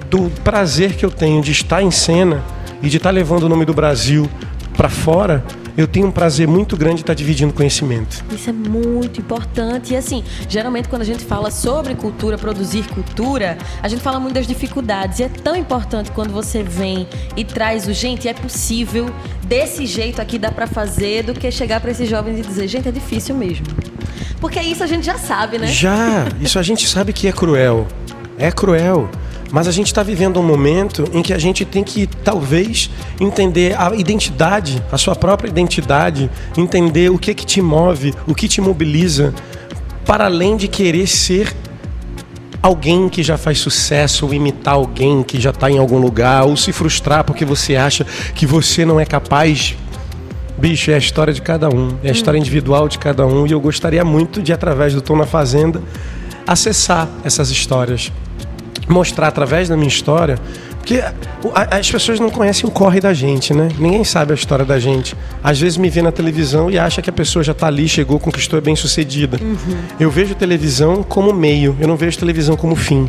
do 0.09 0.31
prazer 0.45 0.95
que 0.95 1.05
eu 1.05 1.11
tenho 1.11 1.43
de 1.43 1.51
estar 1.51 1.83
em 1.83 1.91
cena 1.91 2.43
e 2.83 2.89
de 2.89 2.97
estar 2.97 3.11
tá 3.11 3.15
levando 3.15 3.45
o 3.45 3.49
nome 3.49 3.65
do 3.65 3.73
Brasil 3.73 4.29
para 4.77 4.89
fora, 4.89 5.45
eu 5.77 5.87
tenho 5.87 6.07
um 6.07 6.11
prazer 6.11 6.47
muito 6.47 6.77
grande 6.77 6.97
de 6.97 7.01
estar 7.03 7.13
tá 7.13 7.17
dividindo 7.17 7.53
conhecimento. 7.53 8.25
Isso 8.31 8.51
é 8.51 8.53
muito 8.53 9.21
importante. 9.21 9.95
E 9.95 9.97
assim, 9.97 10.23
geralmente 10.49 10.89
quando 10.89 11.03
a 11.03 11.05
gente 11.05 11.25
fala 11.25 11.51
sobre 11.51 11.95
cultura, 11.95 12.37
produzir 12.37 12.87
cultura, 12.89 13.57
a 13.83 13.89
gente 13.89 14.03
fala 14.03 14.21
muito 14.21 14.35
das 14.35 14.47
dificuldades. 14.47 15.19
E 15.21 15.25
é 15.25 15.29
tão 15.29 15.57
importante 15.57 16.11
quando 16.11 16.33
você 16.33 16.63
vem 16.63 17.07
e 17.37 17.45
traz 17.45 17.87
o 17.87 17.93
gente, 17.93 18.29
é 18.29 18.35
possível, 18.35 19.07
desse 19.47 19.87
jeito 19.87 20.21
aqui 20.21 20.39
dá 20.39 20.51
para 20.51 20.67
fazer, 20.67 21.23
do 21.23 21.33
que 21.33 21.51
chegar 21.51 21.81
para 21.81 21.91
esses 21.91 22.09
jovens 22.09 22.39
e 22.39 22.43
dizer, 22.43 22.69
gente, 22.69 22.89
é 22.89 22.93
difícil 22.93 23.35
mesmo. 23.35 23.67
Porque 24.41 24.61
isso 24.61 24.83
a 24.83 24.87
gente 24.87 25.07
já 25.07 25.17
sabe, 25.17 25.59
né? 25.59 25.69
Já, 25.69 26.27
isso 26.41 26.59
a 26.59 26.63
gente 26.63 26.87
sabe 26.89 27.13
que 27.13 27.29
é 27.29 27.33
cruel. 27.33 27.87
É 28.37 28.51
cruel. 28.51 29.09
Mas 29.53 29.69
a 29.69 29.71
gente 29.71 29.89
está 29.89 30.03
vivendo 30.03 30.41
um 30.41 30.43
momento 30.43 31.05
em 31.13 31.21
que 31.21 31.35
a 31.35 31.39
gente 31.39 31.63
tem 31.63 31.85
que, 31.85 32.07
talvez, 32.07 32.89
entender 33.21 33.79
a 33.79 33.95
identidade, 33.95 34.83
a 34.91 34.97
sua 34.97 35.15
própria 35.15 35.47
identidade, 35.47 36.31
entender 36.57 37.11
o 37.11 37.19
que, 37.19 37.35
que 37.35 37.45
te 37.45 37.61
move, 37.61 38.15
o 38.27 38.35
que 38.35 38.49
te 38.49 38.63
mobiliza, 38.63 39.35
para 40.07 40.25
além 40.25 40.57
de 40.57 40.69
querer 40.69 41.07
ser 41.07 41.55
alguém 42.63 43.11
que 43.11 43.23
já 43.23 43.37
faz 43.37 43.59
sucesso, 43.59 44.25
ou 44.25 44.33
imitar 44.33 44.75
alguém 44.75 45.23
que 45.23 45.39
já 45.39 45.51
está 45.51 45.71
em 45.71 45.77
algum 45.77 45.99
lugar, 45.99 46.45
ou 46.45 46.57
se 46.57 46.73
frustrar 46.73 47.23
porque 47.23 47.45
você 47.45 47.77
acha 47.77 48.07
que 48.35 48.47
você 48.47 48.87
não 48.87 48.99
é 48.99 49.05
capaz. 49.05 49.77
Bicho, 50.57 50.91
é 50.91 50.95
a 50.95 50.99
história 50.99 51.35
de 51.35 51.43
cada 51.43 51.69
um, 51.69 51.97
é 52.03 52.09
a 52.09 52.13
história 52.13 52.39
individual 52.39 52.89
de 52.89 52.99
cada 52.99 53.27
um, 53.27 53.47
e 53.47 53.53
eu 53.53 53.61
gostaria 53.61 54.05
muito 54.05 54.41
de, 54.41 54.51
através 54.51 54.95
do 54.95 55.03
Tom 55.03 55.17
na 55.17 55.27
Fazenda, 55.27 55.83
acessar 56.47 57.07
essas 57.23 57.51
histórias. 57.51 58.11
Mostrar 58.89 59.29
através 59.29 59.69
da 59.69 59.77
minha 59.77 59.89
história 59.89 60.39
porque 60.83 61.01
as 61.71 61.89
pessoas 61.89 62.19
não 62.19 62.29
conhecem 62.29 62.69
o 62.69 62.73
corre 62.73 63.01
da 63.01 63.15
gente, 63.15 63.55
né? 63.55 63.69
Ninguém 63.79 64.03
sabe 64.03 64.33
a 64.33 64.35
história 64.35 64.65
da 64.65 64.81
gente. 64.81 65.15
Às 65.41 65.61
vezes 65.61 65.79
me 65.79 65.89
vê 65.89 66.03
na 66.03 66.11
televisão 66.11 66.69
e 66.69 66.77
acha 66.77 67.01
que 67.01 67.09
a 67.09 67.13
pessoa 67.13 67.45
já 67.45 67.53
está 67.53 67.69
ali, 67.69 67.89
chegou, 67.89 68.19
conquistou, 68.19 68.59
é 68.59 68.61
bem 68.61 68.75
sucedida. 68.75 69.39
Uhum. 69.41 69.77
Eu 70.01 70.11
vejo 70.11 70.35
televisão 70.35 71.05
como 71.05 71.33
meio, 71.33 71.77
eu 71.79 71.87
não 71.87 71.97
vejo 71.97 72.19
televisão 72.19 72.57
como 72.57 72.75
fim. 72.75 73.09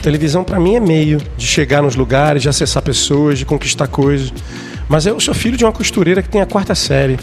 Televisão 0.00 0.44
para 0.44 0.60
mim 0.60 0.76
é 0.76 0.80
meio 0.80 1.20
de 1.36 1.44
chegar 1.44 1.82
nos 1.82 1.96
lugares, 1.96 2.40
de 2.40 2.48
acessar 2.48 2.80
pessoas, 2.84 3.36
de 3.36 3.44
conquistar 3.44 3.88
coisas. 3.88 4.32
Mas 4.88 5.04
eu 5.04 5.18
sou 5.18 5.34
filho 5.34 5.56
de 5.56 5.64
uma 5.64 5.72
costureira 5.72 6.22
que 6.22 6.28
tem 6.28 6.40
a 6.40 6.46
quarta 6.46 6.72
série 6.72 7.18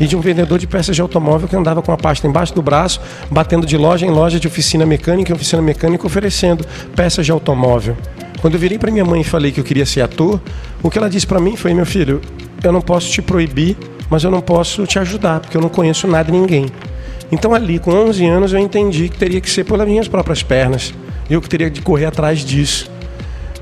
e 0.00 0.06
de 0.06 0.16
um 0.16 0.20
vendedor 0.20 0.58
de 0.58 0.66
peças 0.66 0.94
de 0.94 1.02
automóvel 1.02 1.48
que 1.48 1.56
andava 1.56 1.82
com 1.82 1.92
a 1.92 1.96
pasta 1.96 2.26
embaixo 2.26 2.54
do 2.54 2.62
braço, 2.62 3.00
batendo 3.30 3.66
de 3.66 3.76
loja 3.76 4.06
em 4.06 4.10
loja 4.10 4.40
de 4.40 4.46
oficina 4.46 4.84
mecânica 4.84 5.32
em 5.32 5.34
oficina 5.34 5.62
mecânica, 5.62 6.06
oferecendo 6.06 6.66
peças 6.94 7.24
de 7.24 7.32
automóvel. 7.32 7.96
Quando 8.40 8.54
eu 8.54 8.60
virei 8.60 8.78
para 8.78 8.90
minha 8.90 9.04
mãe 9.04 9.22
e 9.22 9.24
falei 9.24 9.52
que 9.52 9.60
eu 9.60 9.64
queria 9.64 9.86
ser 9.86 10.02
ator, 10.02 10.40
o 10.82 10.90
que 10.90 10.98
ela 10.98 11.08
disse 11.08 11.26
para 11.26 11.40
mim 11.40 11.56
foi: 11.56 11.72
meu 11.72 11.86
filho, 11.86 12.20
eu 12.62 12.72
não 12.72 12.80
posso 12.80 13.10
te 13.10 13.22
proibir, 13.22 13.76
mas 14.10 14.22
eu 14.22 14.30
não 14.30 14.40
posso 14.40 14.86
te 14.86 14.98
ajudar, 14.98 15.40
porque 15.40 15.56
eu 15.56 15.60
não 15.60 15.68
conheço 15.68 16.06
nada 16.06 16.30
de 16.30 16.38
ninguém. 16.38 16.66
Então, 17.32 17.54
ali, 17.54 17.78
com 17.78 17.90
11 17.90 18.26
anos, 18.26 18.52
eu 18.52 18.58
entendi 18.58 19.08
que 19.08 19.16
teria 19.16 19.40
que 19.40 19.50
ser 19.50 19.64
pelas 19.64 19.88
minhas 19.88 20.08
próprias 20.08 20.42
pernas. 20.42 20.92
Eu 21.28 21.40
que 21.40 21.48
teria 21.48 21.70
de 21.70 21.80
correr 21.80 22.04
atrás 22.04 22.44
disso. 22.44 22.90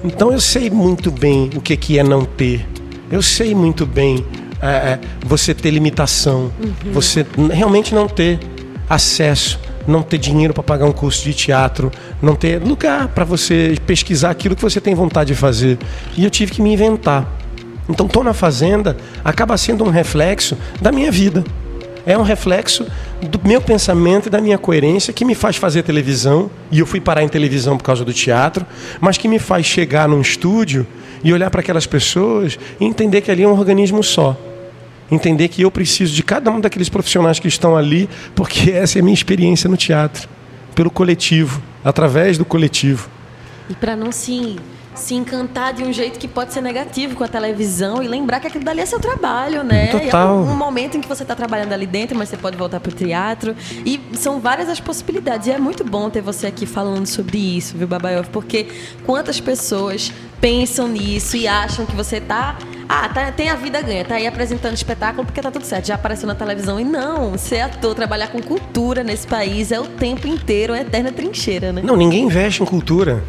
Então, 0.05 0.33
eu 0.33 0.41
sei 0.41 0.69
muito 0.69 1.11
bem 1.11 1.49
o 1.55 1.61
que 1.61 1.99
é 1.99 2.03
não 2.03 2.25
ter. 2.25 2.67
Eu 3.11 3.23
sei 3.23 3.55
muito 3.55 3.87
bem 3.87 4.25
é, 4.69 4.99
você 5.25 5.53
ter 5.53 5.71
limitação, 5.71 6.53
uhum. 6.63 6.93
você 6.93 7.27
realmente 7.53 7.95
não 7.95 8.07
ter 8.07 8.39
acesso 8.89 9.59
não 9.87 10.03
ter 10.03 10.19
dinheiro 10.19 10.55
para 10.55 10.63
pagar 10.63 10.87
um 10.87 10.93
curso 10.93 11.25
de 11.25 11.35
teatro, 11.35 11.91
não 12.21 12.35
ter 12.35 12.63
lugar 12.63 13.09
para 13.09 13.25
você 13.25 13.77
pesquisar 13.87 14.31
aquilo 14.31 14.55
que 14.55 14.63
você 14.63 14.81
tem 14.81 14.95
vontade 14.95 15.29
de 15.29 15.35
fazer. 15.35 15.79
E 16.17 16.25
eu 16.25 16.31
tive 16.31 16.53
que 16.53 16.63
me 16.63 16.73
inventar. 16.73 17.27
Então, 17.89 18.07
estou 18.07 18.23
na 18.23 18.33
fazenda 18.33 18.97
acaba 19.25 19.57
sendo 19.57 19.85
um 19.85 19.91
reflexo 19.91 20.57
da 20.81 20.93
minha 20.93 21.11
vida. 21.11 21.43
É 22.05 22.17
um 22.19 22.23
reflexo 22.23 22.87
do 23.23 23.41
meu 23.45 23.61
pensamento 23.61 24.27
e 24.27 24.31
da 24.31 24.41
minha 24.41 24.59
coerência 24.59 25.13
que 25.13 25.25
me 25.25 25.35
faz 25.35 25.57
fazer 25.57 25.83
televisão, 25.83 26.51
e 26.71 26.81
eu 26.81 26.87
fui 26.87 27.01
parar 27.01 27.23
em 27.23 27.29
televisão 27.29 27.77
por 27.77 27.85
causa 27.85 28.05
do 28.05 28.13
teatro, 28.13 28.67
mas 29.01 29.19
que 29.19 29.29
me 29.29 29.39
faz 29.39 29.67
chegar 29.67 30.09
num 30.09 30.21
estúdio 30.21 30.87
e 31.23 31.33
olhar 31.33 31.49
para 31.51 31.61
aquelas 31.61 31.87
pessoas 31.87 32.59
e 32.81 32.85
entender 32.85 33.21
que 33.21 33.31
ali 33.31 33.45
é 33.45 33.49
um 33.49 33.53
organismo 33.53 34.03
só 34.03 34.37
entender 35.11 35.49
que 35.49 35.63
eu 35.63 35.71
preciso 35.71 36.15
de 36.15 36.23
cada 36.23 36.51
um 36.51 36.61
daqueles 36.61 36.89
profissionais 36.89 37.39
que 37.39 37.49
estão 37.49 37.77
ali, 37.77 38.09
porque 38.35 38.71
essa 38.71 38.99
é 38.99 39.01
a 39.01 39.03
minha 39.03 39.15
experiência 39.15 39.69
no 39.69 39.77
teatro, 39.77 40.29
pelo 40.75 40.91
coletivo, 40.91 41.63
através 41.85 42.39
do 42.39 42.45
coletivo. 42.45 43.09
E 43.69 43.75
para 43.75 43.97
não 43.97 44.11
se 44.13 44.57
se 44.95 45.15
encantar 45.15 45.73
de 45.73 45.83
um 45.83 45.93
jeito 45.93 46.19
que 46.19 46.29
pode 46.29 46.53
ser 46.53 46.61
negativo 46.61 47.17
com 47.17 47.25
a 47.25 47.29
televisão 47.29 48.03
e 48.03 48.09
lembrar 48.09 48.41
que 48.41 48.47
aquilo 48.47 48.65
dali 48.65 48.81
é 48.81 48.87
seu 48.87 49.01
trabalho, 49.01 49.63
né? 49.63 49.87
Total. 49.89 50.29
É 50.29 50.33
um, 50.33 50.53
um 50.53 50.57
momento 50.57 50.97
em 50.97 51.01
que 51.01 51.09
você 51.09 51.23
está 51.23 51.35
trabalhando 51.35 51.73
ali 51.73 51.87
dentro, 51.87 52.17
mas 52.17 52.29
você 52.29 52.37
pode 52.37 52.57
voltar 52.57 52.81
para 52.81 52.91
o 52.91 52.95
teatro. 52.95 53.57
E 53.85 54.01
são 54.15 54.39
várias 54.39 54.69
as 54.69 54.81
possibilidades. 54.81 55.47
E 55.47 55.51
é 55.51 55.59
muito 55.59 55.85
bom 55.85 56.11
ter 56.11 56.21
você 56.21 56.47
aqui 56.47 56.67
falando 56.67 57.07
sobre 57.07 57.39
isso, 57.39 57.77
viu, 57.77 57.87
Babaioff? 57.87 58.29
Porque 58.31 58.69
quantas 59.05 59.41
pessoas 59.41 60.13
pensam 60.41 60.89
nisso 60.89 61.37
e 61.37 61.47
acham 61.47 61.87
que 61.87 61.95
você 61.95 62.21
tá. 62.21 62.59
Ah, 62.89 63.09
tá, 63.09 63.33
tem 63.33 63.49
a 63.49 63.55
vida 63.55 63.81
ganha, 63.81 64.05
tá 64.05 64.17
aí 64.17 64.27
apresentando 64.27 64.75
espetáculo 64.75 65.25
porque 65.25 65.41
tá 65.41 65.51
tudo 65.51 65.65
certo, 65.65 65.87
já 65.87 65.95
apareceu 65.95 66.27
na 66.27 66.35
televisão. 66.35 66.79
E 66.79 66.85
não, 66.85 67.39
ser 67.39 67.61
ator, 67.61 67.95
trabalhar 67.95 68.29
com 68.29 68.43
cultura 68.43 69.03
nesse 69.03 69.27
país 69.27 69.73
é 69.73 69.81
o 69.81 69.85
tempo 69.85 70.27
inteiro, 70.27 70.75
é 70.75 70.83
eterna 70.83 71.11
trincheira, 71.11 71.73
né? 71.73 71.81
Não, 71.83 71.97
ninguém 71.97 72.25
investe 72.25 72.63
em 72.63 72.67
cultura. 72.67 73.25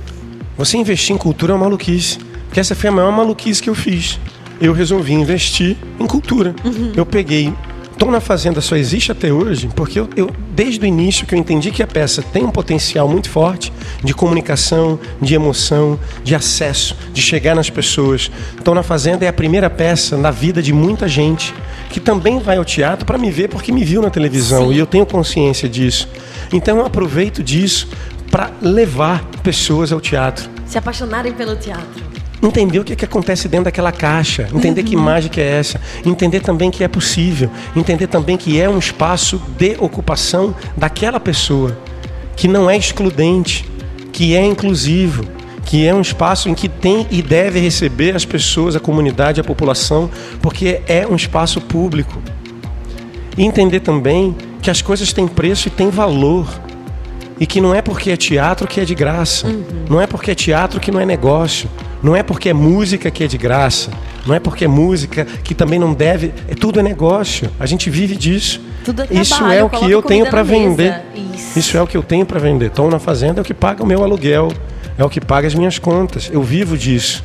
Você 0.57 0.77
investir 0.77 1.15
em 1.15 1.17
cultura 1.17 1.53
é 1.53 1.55
uma 1.55 1.65
maluquice. 1.65 2.17
Porque 2.45 2.59
essa 2.59 2.75
foi 2.75 2.89
a 2.89 2.93
maior 2.93 3.11
maluquice 3.11 3.61
que 3.61 3.69
eu 3.69 3.75
fiz. 3.75 4.19
Eu 4.61 4.73
resolvi 4.73 5.13
investir 5.13 5.75
em 5.99 6.05
cultura. 6.05 6.53
Uhum. 6.63 6.91
Eu 6.95 7.05
peguei. 7.05 7.51
Tom 7.97 8.11
na 8.11 8.19
Fazenda 8.19 8.59
só 8.61 8.75
existe 8.75 9.11
até 9.11 9.31
hoje 9.31 9.69
porque 9.75 9.99
eu, 9.99 10.09
eu, 10.15 10.29
desde 10.51 10.83
o 10.83 10.85
início 10.85 11.25
que 11.25 11.33
eu 11.33 11.39
entendi 11.39 11.71
que 11.71 11.81
a 11.81 11.87
peça 11.87 12.21
tem 12.21 12.43
um 12.43 12.51
potencial 12.51 13.07
muito 13.07 13.29
forte 13.29 13.71
de 14.03 14.13
comunicação, 14.13 14.99
de 15.21 15.33
emoção, 15.33 15.99
de 16.23 16.35
acesso, 16.35 16.95
de 17.13 17.21
chegar 17.21 17.55
nas 17.55 17.69
pessoas. 17.69 18.29
Tom 18.63 18.73
na 18.73 18.83
Fazenda 18.83 19.25
é 19.25 19.27
a 19.27 19.33
primeira 19.33 19.69
peça 19.69 20.17
na 20.17 20.31
vida 20.31 20.61
de 20.61 20.73
muita 20.73 21.07
gente 21.07 21.53
que 21.89 21.99
também 21.99 22.39
vai 22.39 22.57
ao 22.57 22.65
teatro 22.65 23.05
para 23.05 23.17
me 23.17 23.31
ver 23.31 23.47
porque 23.47 23.71
me 23.71 23.83
viu 23.83 24.01
na 24.01 24.09
televisão 24.09 24.67
Sim. 24.67 24.73
e 24.73 24.79
eu 24.79 24.85
tenho 24.85 25.05
consciência 25.05 25.69
disso. 25.69 26.07
Então 26.51 26.77
eu 26.77 26.85
aproveito 26.85 27.41
disso 27.41 27.87
para 28.33 28.51
levar 28.63 29.23
pessoas 29.43 29.91
ao 29.91 30.01
teatro. 30.01 30.49
Se 30.65 30.75
apaixonarem 30.75 31.31
pelo 31.33 31.55
teatro. 31.55 32.03
Entender 32.41 32.79
o 32.79 32.83
que, 32.83 32.95
que 32.95 33.05
acontece 33.05 33.47
dentro 33.47 33.65
daquela 33.65 33.91
caixa, 33.91 34.49
entender 34.51 34.81
uhum. 34.81 34.87
que 34.87 34.95
mágica 34.95 35.39
é 35.39 35.59
essa, 35.59 35.79
entender 36.03 36.39
também 36.39 36.71
que 36.71 36.83
é 36.83 36.87
possível, 36.87 37.51
entender 37.75 38.07
também 38.07 38.35
que 38.35 38.59
é 38.59 38.67
um 38.67 38.79
espaço 38.79 39.39
de 39.55 39.75
ocupação 39.79 40.55
daquela 40.75 41.19
pessoa, 41.19 41.77
que 42.35 42.47
não 42.47 42.67
é 42.67 42.75
excludente, 42.75 43.69
que 44.11 44.35
é 44.35 44.43
inclusivo, 44.43 45.23
que 45.63 45.85
é 45.85 45.93
um 45.93 46.01
espaço 46.01 46.49
em 46.49 46.55
que 46.55 46.67
tem 46.67 47.05
e 47.11 47.21
deve 47.21 47.59
receber 47.59 48.15
as 48.15 48.25
pessoas, 48.25 48.75
a 48.75 48.79
comunidade, 48.79 49.39
a 49.39 49.43
população, 49.43 50.09
porque 50.41 50.81
é 50.87 51.05
um 51.05 51.15
espaço 51.15 51.61
público. 51.61 52.19
E 53.37 53.43
entender 53.43 53.81
também 53.81 54.35
que 54.59 54.71
as 54.71 54.81
coisas 54.81 55.13
têm 55.13 55.27
preço 55.27 55.67
e 55.67 55.71
têm 55.71 55.91
valor. 55.91 56.47
E 57.39 57.45
que 57.45 57.59
não 57.59 57.73
é 57.73 57.81
porque 57.81 58.11
é 58.11 58.17
teatro 58.17 58.67
que 58.67 58.79
é 58.79 58.85
de 58.85 58.95
graça. 58.95 59.47
Uhum. 59.47 59.63
Não 59.89 60.01
é 60.01 60.07
porque 60.07 60.31
é 60.31 60.35
teatro 60.35 60.79
que 60.79 60.91
não 60.91 60.99
é 60.99 61.05
negócio. 61.05 61.69
Não 62.01 62.15
é 62.15 62.21
porque 62.21 62.49
é 62.49 62.53
música 62.53 63.09
que 63.09 63.23
é 63.23 63.27
de 63.27 63.37
graça. 63.37 63.89
Não 64.25 64.35
é 64.35 64.39
porque 64.39 64.65
é 64.65 64.67
música 64.67 65.25
que 65.43 65.55
também 65.55 65.79
não 65.79 65.93
deve. 65.93 66.33
É, 66.47 66.53
tudo 66.53 66.79
é 66.79 66.83
negócio. 66.83 67.49
A 67.59 67.65
gente 67.65 67.89
vive 67.89 68.15
disso. 68.15 68.61
É 68.81 68.91
trabalho, 68.91 69.21
Isso 69.21 69.45
é 69.45 69.63
o 69.63 69.69
que 69.69 69.89
eu 69.89 70.01
tenho 70.01 70.25
para 70.29 70.43
vender. 70.43 71.01
Isso. 71.33 71.59
Isso. 71.59 71.77
é 71.77 71.81
o 71.81 71.87
que 71.87 71.95
eu 71.95 72.03
tenho 72.03 72.25
para 72.25 72.39
vender. 72.39 72.69
Tom 72.71 72.89
na 72.89 72.99
fazenda 72.99 73.39
é 73.39 73.41
o 73.41 73.45
que 73.45 73.53
paga 73.53 73.83
o 73.83 73.85
meu 73.85 74.03
aluguel. 74.03 74.51
É 74.97 75.03
o 75.03 75.09
que 75.09 75.21
paga 75.21 75.47
as 75.47 75.55
minhas 75.55 75.79
contas. 75.79 76.29
Eu 76.31 76.43
vivo 76.43 76.77
disso. 76.77 77.23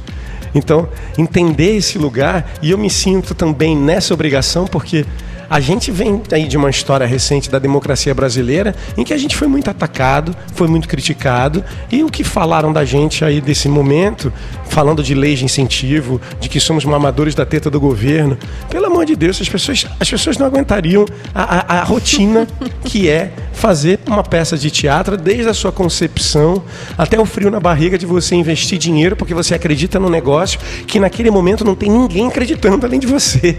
Então, 0.54 0.88
entender 1.16 1.76
esse 1.76 1.98
lugar, 1.98 2.50
e 2.62 2.70
eu 2.70 2.78
me 2.78 2.88
sinto 2.88 3.34
também 3.34 3.76
nessa 3.76 4.14
obrigação, 4.14 4.66
porque 4.66 5.04
a 5.48 5.60
gente 5.60 5.90
vem 5.90 6.22
aí 6.32 6.46
de 6.46 6.56
uma 6.56 6.70
história 6.70 7.06
recente 7.06 7.50
da 7.50 7.58
democracia 7.58 8.14
brasileira 8.14 8.74
em 8.96 9.04
que 9.04 9.14
a 9.14 9.18
gente 9.18 9.36
foi 9.36 9.48
muito 9.48 9.70
atacado, 9.70 10.36
foi 10.54 10.68
muito 10.68 10.88
criticado 10.88 11.64
e 11.90 12.02
o 12.04 12.08
que 12.08 12.22
falaram 12.22 12.72
da 12.72 12.84
gente 12.84 13.24
aí 13.24 13.40
desse 13.40 13.68
momento, 13.68 14.32
falando 14.68 15.02
de 15.02 15.14
leis 15.14 15.38
de 15.38 15.44
incentivo, 15.44 16.20
de 16.40 16.48
que 16.48 16.60
somos 16.60 16.84
mamadores 16.84 17.34
da 17.34 17.46
teta 17.46 17.70
do 17.70 17.80
governo, 17.80 18.36
pelo 18.68 18.86
amor 18.86 19.04
de 19.06 19.16
Deus, 19.16 19.40
as 19.40 19.48
pessoas, 19.48 19.86
as 19.98 20.10
pessoas 20.10 20.36
não 20.36 20.46
aguentariam 20.46 21.04
a, 21.34 21.76
a, 21.76 21.80
a 21.80 21.84
rotina 21.84 22.46
que 22.84 23.08
é 23.08 23.32
fazer 23.52 23.98
uma 24.06 24.22
peça 24.22 24.56
de 24.56 24.70
teatro 24.70 25.16
desde 25.16 25.48
a 25.48 25.54
sua 25.54 25.72
concepção 25.72 26.62
até 26.96 27.18
o 27.18 27.26
frio 27.26 27.50
na 27.50 27.58
barriga 27.58 27.98
de 27.98 28.06
você 28.06 28.36
investir 28.36 28.78
dinheiro 28.78 29.16
porque 29.16 29.34
você 29.34 29.54
acredita 29.54 29.98
no 29.98 30.08
negócio 30.08 30.60
que 30.86 31.00
naquele 31.00 31.30
momento 31.30 31.64
não 31.64 31.74
tem 31.74 31.90
ninguém 31.90 32.28
acreditando 32.28 32.86
além 32.86 33.00
de 33.00 33.06
você. 33.06 33.58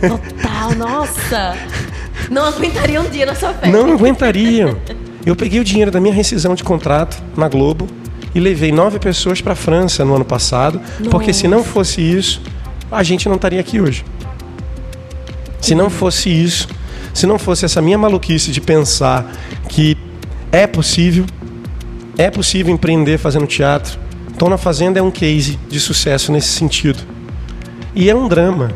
Total, 0.00 0.74
nossa. 0.74 1.17
Nossa! 1.18 1.56
Não 2.30 2.44
aguentariam 2.44 3.04
um 3.04 3.10
dia 3.10 3.26
na 3.26 3.34
sua 3.34 3.52
festa. 3.52 3.68
Não 3.68 3.92
aguentariam. 3.92 4.76
Eu 5.24 5.34
peguei 5.34 5.60
o 5.60 5.64
dinheiro 5.64 5.90
da 5.90 6.00
minha 6.00 6.14
rescisão 6.14 6.54
de 6.54 6.62
contrato 6.62 7.22
na 7.36 7.48
Globo 7.48 7.88
e 8.34 8.40
levei 8.40 8.70
nove 8.70 8.98
pessoas 8.98 9.40
para 9.40 9.52
a 9.52 9.56
França 9.56 10.04
no 10.04 10.14
ano 10.14 10.24
passado, 10.24 10.80
Nossa. 10.98 11.10
porque 11.10 11.32
se 11.32 11.48
não 11.48 11.64
fosse 11.64 12.00
isso, 12.00 12.40
a 12.90 13.02
gente 13.02 13.28
não 13.28 13.36
estaria 13.36 13.60
aqui 13.60 13.80
hoje. 13.80 14.04
Se 15.60 15.74
não 15.74 15.90
fosse 15.90 16.30
isso, 16.30 16.68
se 17.12 17.26
não 17.26 17.38
fosse 17.38 17.64
essa 17.64 17.82
minha 17.82 17.98
maluquice 17.98 18.50
de 18.50 18.60
pensar 18.60 19.30
que 19.68 19.96
é 20.52 20.66
possível, 20.66 21.24
é 22.16 22.30
possível 22.30 22.72
empreender 22.72 23.18
fazendo 23.18 23.46
teatro. 23.46 23.98
Tô 24.38 24.48
na 24.48 24.56
Fazenda 24.56 25.00
é 25.00 25.02
um 25.02 25.10
case 25.10 25.58
de 25.68 25.80
sucesso 25.80 26.30
nesse 26.30 26.48
sentido. 26.48 27.02
E 27.94 28.08
é 28.08 28.14
um 28.14 28.28
drama. 28.28 28.70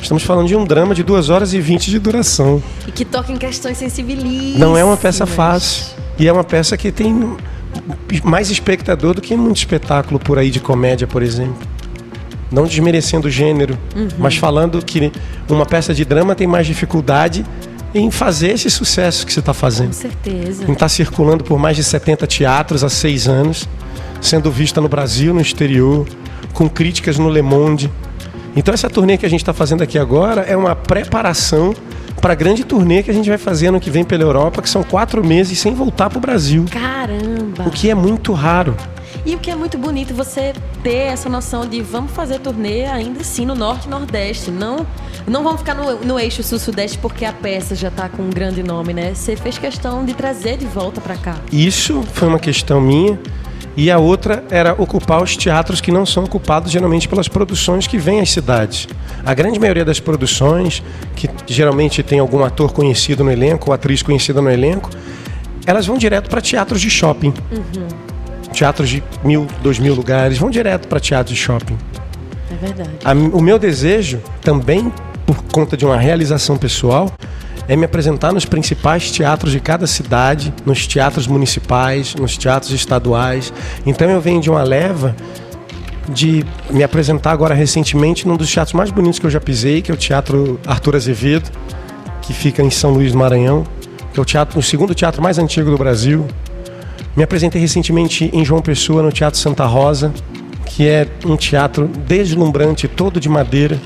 Estamos 0.00 0.22
falando 0.22 0.48
de 0.48 0.56
um 0.56 0.64
drama 0.64 0.94
de 0.94 1.02
2 1.02 1.30
horas 1.30 1.52
e 1.52 1.60
20 1.60 1.90
de 1.90 1.98
duração. 1.98 2.62
E 2.86 2.92
que 2.92 3.04
toca 3.04 3.32
em 3.32 3.36
questões 3.36 3.78
sensibilíssimas. 3.78 4.58
Não 4.58 4.76
é 4.76 4.84
uma 4.84 4.96
peça 4.96 5.26
fácil. 5.26 5.86
E 6.18 6.26
é 6.26 6.32
uma 6.32 6.44
peça 6.44 6.76
que 6.76 6.90
tem 6.90 7.36
mais 8.24 8.50
espectador 8.50 9.14
do 9.14 9.20
que 9.20 9.36
muito 9.36 9.58
espetáculo 9.58 10.18
por 10.18 10.38
aí 10.38 10.50
de 10.50 10.60
comédia, 10.60 11.06
por 11.06 11.22
exemplo. 11.22 11.68
Não 12.50 12.64
desmerecendo 12.64 13.28
o 13.28 13.30
gênero, 13.30 13.78
uhum. 13.94 14.08
mas 14.18 14.36
falando 14.36 14.84
que 14.84 15.12
uma 15.48 15.64
peça 15.64 15.94
de 15.94 16.04
drama 16.04 16.34
tem 16.34 16.46
mais 16.46 16.66
dificuldade 16.66 17.44
em 17.94 18.10
fazer 18.10 18.50
esse 18.52 18.70
sucesso 18.70 19.24
que 19.24 19.32
você 19.32 19.40
está 19.40 19.52
Com 19.52 19.58
fazendo. 19.58 19.92
certeza. 19.92 20.64
Em 20.68 20.72
estar 20.72 20.88
circulando 20.88 21.44
por 21.44 21.58
mais 21.58 21.76
de 21.76 21.84
70 21.84 22.26
teatros 22.26 22.84
há 22.84 22.88
seis 22.88 23.28
anos, 23.28 23.68
sendo 24.20 24.50
vista 24.50 24.80
no 24.80 24.88
Brasil, 24.88 25.32
no 25.32 25.40
exterior, 25.40 26.06
com 26.52 26.68
críticas 26.68 27.18
no 27.18 27.28
Le 27.28 27.42
Monde. 27.42 27.90
Então 28.54 28.74
essa 28.74 28.90
turnê 28.90 29.16
que 29.16 29.26
a 29.26 29.30
gente 29.30 29.40
está 29.40 29.52
fazendo 29.52 29.82
aqui 29.82 29.98
agora 29.98 30.42
é 30.42 30.56
uma 30.56 30.74
preparação 30.74 31.74
para 32.20 32.32
a 32.32 32.36
grande 32.36 32.64
turnê 32.64 33.02
que 33.02 33.10
a 33.10 33.14
gente 33.14 33.28
vai 33.28 33.38
fazer 33.38 33.68
ano 33.68 33.80
que 33.80 33.90
vem 33.90 34.04
pela 34.04 34.22
Europa, 34.22 34.60
que 34.60 34.68
são 34.68 34.82
quatro 34.82 35.24
meses 35.24 35.58
sem 35.58 35.74
voltar 35.74 36.10
para 36.10 36.18
o 36.18 36.20
Brasil. 36.20 36.66
Caramba! 36.70 37.66
O 37.66 37.70
que 37.70 37.88
é 37.88 37.94
muito 37.94 38.32
raro. 38.32 38.76
E 39.24 39.34
o 39.34 39.38
que 39.38 39.50
é 39.50 39.54
muito 39.54 39.76
bonito 39.76 40.14
você 40.14 40.54
ter 40.82 41.12
essa 41.12 41.28
noção 41.28 41.66
de 41.66 41.82
vamos 41.82 42.10
fazer 42.12 42.38
turnê 42.38 42.86
ainda 42.86 43.20
assim 43.20 43.44
no 43.44 43.54
norte 43.54 43.86
e 43.86 43.90
nordeste. 43.90 44.50
Não, 44.50 44.86
não 45.26 45.42
vamos 45.42 45.60
ficar 45.60 45.74
no, 45.74 45.98
no 46.04 46.18
eixo 46.18 46.42
sul-sudeste 46.42 46.98
porque 46.98 47.24
a 47.24 47.32
peça 47.32 47.74
já 47.74 47.90
tá 47.90 48.08
com 48.08 48.22
um 48.22 48.30
grande 48.30 48.62
nome, 48.62 48.94
né? 48.94 49.14
Você 49.14 49.36
fez 49.36 49.58
questão 49.58 50.04
de 50.04 50.14
trazer 50.14 50.56
de 50.56 50.66
volta 50.66 51.00
para 51.00 51.16
cá. 51.16 51.36
Isso 51.52 52.02
foi 52.14 52.28
uma 52.28 52.38
questão 52.38 52.80
minha. 52.80 53.18
E 53.76 53.90
a 53.90 53.98
outra 53.98 54.42
era 54.50 54.74
ocupar 54.76 55.22
os 55.22 55.36
teatros 55.36 55.80
que 55.80 55.92
não 55.92 56.04
são 56.04 56.24
ocupados 56.24 56.70
geralmente 56.72 57.08
pelas 57.08 57.28
produções 57.28 57.86
que 57.86 57.96
vêm 57.98 58.20
às 58.20 58.30
cidades. 58.30 58.88
A 59.24 59.32
grande 59.32 59.58
maioria 59.58 59.84
das 59.84 60.00
produções, 60.00 60.82
que 61.14 61.30
geralmente 61.46 62.02
tem 62.02 62.18
algum 62.18 62.44
ator 62.44 62.72
conhecido 62.72 63.22
no 63.24 63.30
elenco 63.30 63.70
ou 63.70 63.74
atriz 63.74 64.02
conhecida 64.02 64.42
no 64.42 64.50
elenco, 64.50 64.90
elas 65.64 65.86
vão 65.86 65.96
direto 65.96 66.28
para 66.28 66.40
teatros 66.40 66.80
de 66.80 66.90
shopping. 66.90 67.32
Teatros 68.52 68.88
de 68.90 69.02
mil, 69.22 69.46
dois 69.62 69.78
mil 69.78 69.94
lugares, 69.94 70.36
vão 70.36 70.50
direto 70.50 70.88
para 70.88 70.98
teatros 70.98 71.36
de 71.36 71.40
shopping. 71.42 71.78
É 72.50 72.66
verdade. 72.66 72.90
A- 73.04 73.12
o 73.12 73.40
meu 73.40 73.58
desejo, 73.58 74.20
também 74.42 74.92
por 75.24 75.42
conta 75.44 75.76
de 75.76 75.84
uma 75.86 75.96
realização 75.96 76.56
pessoal, 76.56 77.08
é 77.70 77.76
me 77.76 77.84
apresentar 77.84 78.32
nos 78.32 78.44
principais 78.44 79.12
teatros 79.12 79.52
de 79.52 79.60
cada 79.60 79.86
cidade, 79.86 80.52
nos 80.66 80.88
teatros 80.88 81.28
municipais, 81.28 82.16
nos 82.16 82.36
teatros 82.36 82.72
estaduais. 82.72 83.52
Então 83.86 84.10
eu 84.10 84.20
venho 84.20 84.40
de 84.40 84.50
uma 84.50 84.64
leva 84.64 85.14
de 86.08 86.44
me 86.68 86.82
apresentar 86.82 87.30
agora 87.30 87.54
recentemente 87.54 88.26
num 88.26 88.36
dos 88.36 88.50
teatros 88.50 88.74
mais 88.74 88.90
bonitos 88.90 89.20
que 89.20 89.26
eu 89.26 89.30
já 89.30 89.40
pisei, 89.40 89.82
que 89.82 89.92
é 89.92 89.94
o 89.94 89.96
Teatro 89.96 90.58
Arthur 90.66 90.96
Azevedo, 90.96 91.48
que 92.22 92.32
fica 92.32 92.60
em 92.60 92.70
São 92.70 92.90
Luís 92.90 93.12
do 93.12 93.18
Maranhão, 93.18 93.64
que 94.12 94.18
é 94.18 94.22
o, 94.22 94.24
teatro, 94.24 94.58
o 94.58 94.62
segundo 94.64 94.92
teatro 94.92 95.22
mais 95.22 95.38
antigo 95.38 95.70
do 95.70 95.78
Brasil. 95.78 96.26
Me 97.16 97.22
apresentei 97.22 97.60
recentemente 97.60 98.28
em 98.32 98.44
João 98.44 98.60
Pessoa, 98.60 99.00
no 99.00 99.12
Teatro 99.12 99.38
Santa 99.38 99.64
Rosa, 99.64 100.12
que 100.66 100.88
é 100.88 101.06
um 101.24 101.36
teatro 101.36 101.86
deslumbrante, 101.86 102.88
todo 102.88 103.20
de 103.20 103.28
madeira. 103.28 103.78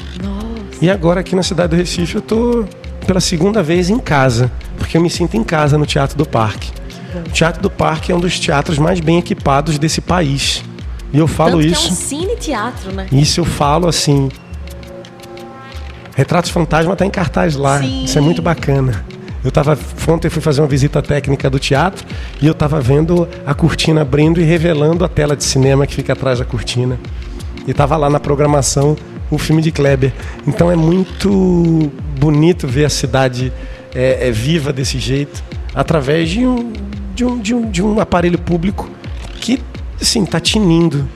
E 0.80 0.88
agora 0.88 1.20
aqui 1.20 1.36
na 1.36 1.42
cidade 1.42 1.68
do 1.68 1.76
Recife 1.76 2.14
eu 2.14 2.22
tô 2.22 2.64
pela 3.04 3.20
segunda 3.20 3.62
vez 3.62 3.90
em 3.90 3.98
casa, 3.98 4.50
porque 4.78 4.96
eu 4.96 5.00
me 5.00 5.10
sinto 5.10 5.36
em 5.36 5.44
casa 5.44 5.78
no 5.78 5.86
Teatro 5.86 6.16
do 6.16 6.26
Parque. 6.26 6.72
O 7.26 7.30
Teatro 7.30 7.62
do 7.62 7.70
Parque 7.70 8.10
é 8.10 8.14
um 8.14 8.20
dos 8.20 8.40
teatros 8.40 8.78
mais 8.78 8.98
bem 8.98 9.18
equipados 9.18 9.78
desse 9.78 10.00
país. 10.00 10.64
E 11.12 11.18
eu 11.18 11.28
falo 11.28 11.52
Tanto 11.52 11.66
isso. 11.66 11.82
que 11.82 11.88
é 11.88 11.92
um 11.92 11.94
cine-teatro, 11.94 12.92
né? 12.92 13.06
Isso 13.12 13.40
eu 13.40 13.44
falo 13.44 13.86
assim. 13.86 14.28
Retratos 16.16 16.50
Fantasma 16.50 16.96
tá 16.96 17.06
em 17.06 17.10
cartaz 17.10 17.54
lá. 17.54 17.80
Sim. 17.80 18.04
Isso 18.04 18.18
é 18.18 18.20
muito 18.20 18.42
bacana. 18.42 19.04
Eu 19.44 19.52
tava 19.52 19.78
ontem 20.08 20.30
fui 20.30 20.40
fazer 20.40 20.60
uma 20.62 20.66
visita 20.66 21.02
técnica 21.02 21.50
do 21.50 21.58
teatro 21.58 22.04
e 22.40 22.46
eu 22.46 22.54
tava 22.54 22.80
vendo 22.80 23.28
a 23.44 23.52
cortina 23.52 24.00
abrindo 24.00 24.40
e 24.40 24.44
revelando 24.44 25.04
a 25.04 25.08
tela 25.08 25.36
de 25.36 25.44
cinema 25.44 25.86
que 25.86 25.94
fica 25.94 26.14
atrás 26.14 26.38
da 26.38 26.44
cortina. 26.44 26.98
E 27.66 27.74
tava 27.74 27.96
lá 27.96 28.08
na 28.08 28.18
programação 28.18 28.96
o 29.34 29.38
filme 29.38 29.60
de 29.60 29.70
Kleber. 29.72 30.12
Então 30.46 30.70
é 30.70 30.76
muito 30.76 31.90
bonito 32.18 32.66
ver 32.66 32.84
a 32.84 32.90
cidade 32.90 33.52
é, 33.94 34.28
é, 34.28 34.30
viva 34.30 34.72
desse 34.72 34.98
jeito 34.98 35.42
através 35.74 36.30
de 36.30 36.46
um, 36.46 36.72
de 37.14 37.24
um, 37.24 37.38
de 37.38 37.54
um, 37.54 37.70
de 37.70 37.82
um 37.82 38.00
aparelho 38.00 38.38
público 38.38 38.88
que 39.40 39.60
assim 40.00 40.24
tá 40.24 40.40
tinindo, 40.40 41.08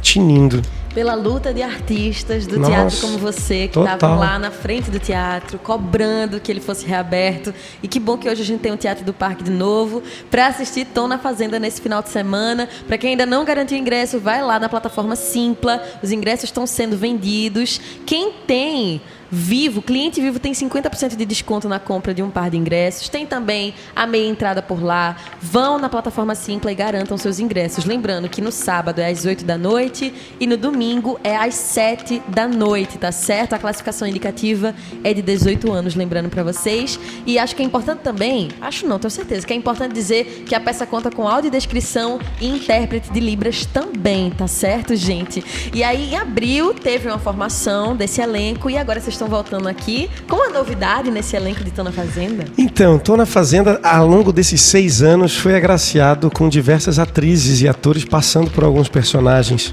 tinindo. 0.00 0.62
Pela 0.94 1.14
luta 1.14 1.54
de 1.54 1.62
artistas 1.62 2.46
do 2.46 2.58
Nossa, 2.58 2.70
teatro 2.70 3.00
como 3.00 3.18
você, 3.18 3.68
que 3.68 3.78
estavam 3.78 4.18
lá 4.18 4.38
na 4.38 4.50
frente 4.50 4.90
do 4.90 4.98
teatro, 4.98 5.58
cobrando 5.58 6.38
que 6.38 6.52
ele 6.52 6.60
fosse 6.60 6.86
reaberto. 6.86 7.54
E 7.82 7.88
que 7.88 7.98
bom 7.98 8.18
que 8.18 8.28
hoje 8.28 8.42
a 8.42 8.44
gente 8.44 8.60
tem 8.60 8.70
um 8.70 8.76
Teatro 8.76 9.04
do 9.04 9.12
Parque 9.12 9.42
de 9.42 9.50
novo 9.50 10.02
para 10.30 10.48
assistir 10.48 10.84
Tom 10.86 11.08
na 11.08 11.18
Fazenda 11.18 11.58
nesse 11.58 11.80
final 11.80 12.02
de 12.02 12.10
semana. 12.10 12.68
Para 12.86 12.98
quem 12.98 13.10
ainda 13.10 13.24
não 13.24 13.44
garantiu 13.44 13.78
ingresso, 13.78 14.18
vai 14.18 14.42
lá 14.42 14.58
na 14.58 14.68
plataforma 14.68 15.16
Simpla. 15.16 15.82
Os 16.02 16.12
ingressos 16.12 16.44
estão 16.44 16.66
sendo 16.66 16.96
vendidos. 16.96 17.80
Quem 18.04 18.32
tem 18.46 19.00
Vivo, 19.34 19.80
cliente 19.80 20.20
vivo 20.20 20.38
tem 20.38 20.52
50% 20.52 21.16
de 21.16 21.24
desconto 21.24 21.66
na 21.66 21.80
compra 21.80 22.12
de 22.12 22.22
um 22.22 22.28
par 22.28 22.50
de 22.50 22.58
ingressos. 22.58 23.08
Tem 23.08 23.24
também 23.24 23.72
a 23.96 24.06
meia 24.06 24.28
entrada 24.28 24.60
por 24.60 24.82
lá. 24.82 25.16
Vão 25.40 25.78
na 25.78 25.88
plataforma 25.88 26.34
Simpla 26.34 26.70
e 26.70 26.74
garantam 26.74 27.16
seus 27.16 27.38
ingressos. 27.38 27.86
Lembrando 27.86 28.28
que 28.28 28.42
no 28.42 28.52
sábado 28.52 28.98
é 28.98 29.10
às 29.10 29.24
8 29.24 29.42
da 29.42 29.56
noite 29.56 30.12
e 30.38 30.46
no 30.46 30.58
domingo 30.58 31.18
é 31.24 31.34
às 31.34 31.54
7 31.54 32.22
da 32.28 32.46
noite, 32.46 32.98
tá 32.98 33.10
certo? 33.10 33.54
A 33.54 33.58
classificação 33.58 34.06
indicativa 34.06 34.74
é 35.02 35.14
de 35.14 35.22
18 35.22 35.72
anos, 35.72 35.94
lembrando 35.94 36.28
para 36.28 36.42
vocês. 36.42 37.00
E 37.24 37.38
acho 37.38 37.56
que 37.56 37.62
é 37.62 37.64
importante 37.64 38.00
também, 38.00 38.50
acho 38.60 38.86
não, 38.86 38.98
tenho 38.98 39.10
certeza, 39.10 39.46
que 39.46 39.52
é 39.54 39.56
importante 39.56 39.94
dizer 39.94 40.44
que 40.46 40.54
a 40.54 40.60
peça 40.60 40.84
conta 40.84 41.10
com 41.10 41.26
audiodescrição 41.26 42.20
e 42.38 42.48
intérprete 42.48 43.10
de 43.10 43.20
Libras 43.20 43.64
também, 43.64 44.30
tá 44.30 44.46
certo, 44.46 44.94
gente? 44.94 45.42
E 45.72 45.82
aí, 45.82 46.10
em 46.10 46.16
abril, 46.16 46.74
teve 46.74 47.08
uma 47.08 47.18
formação 47.18 47.96
desse 47.96 48.20
elenco 48.20 48.68
e 48.68 48.76
agora 48.76 49.00
vocês 49.00 49.14
estão 49.14 49.21
voltando 49.26 49.68
aqui 49.68 50.08
com 50.28 50.36
uma 50.36 50.50
novidade 50.50 51.10
nesse 51.10 51.36
elenco 51.36 51.62
de 51.64 51.70
Tô 51.70 51.82
na 51.82 51.92
Fazenda. 51.92 52.44
Então, 52.56 52.98
Tô 52.98 53.16
na 53.16 53.26
Fazenda, 53.26 53.80
ao 53.82 54.06
longo 54.06 54.32
desses 54.32 54.60
seis 54.60 55.02
anos, 55.02 55.36
foi 55.36 55.54
agraciado 55.54 56.30
com 56.30 56.48
diversas 56.48 56.98
atrizes 56.98 57.60
e 57.60 57.68
atores 57.68 58.04
passando 58.04 58.50
por 58.50 58.64
alguns 58.64 58.88
personagens. 58.88 59.72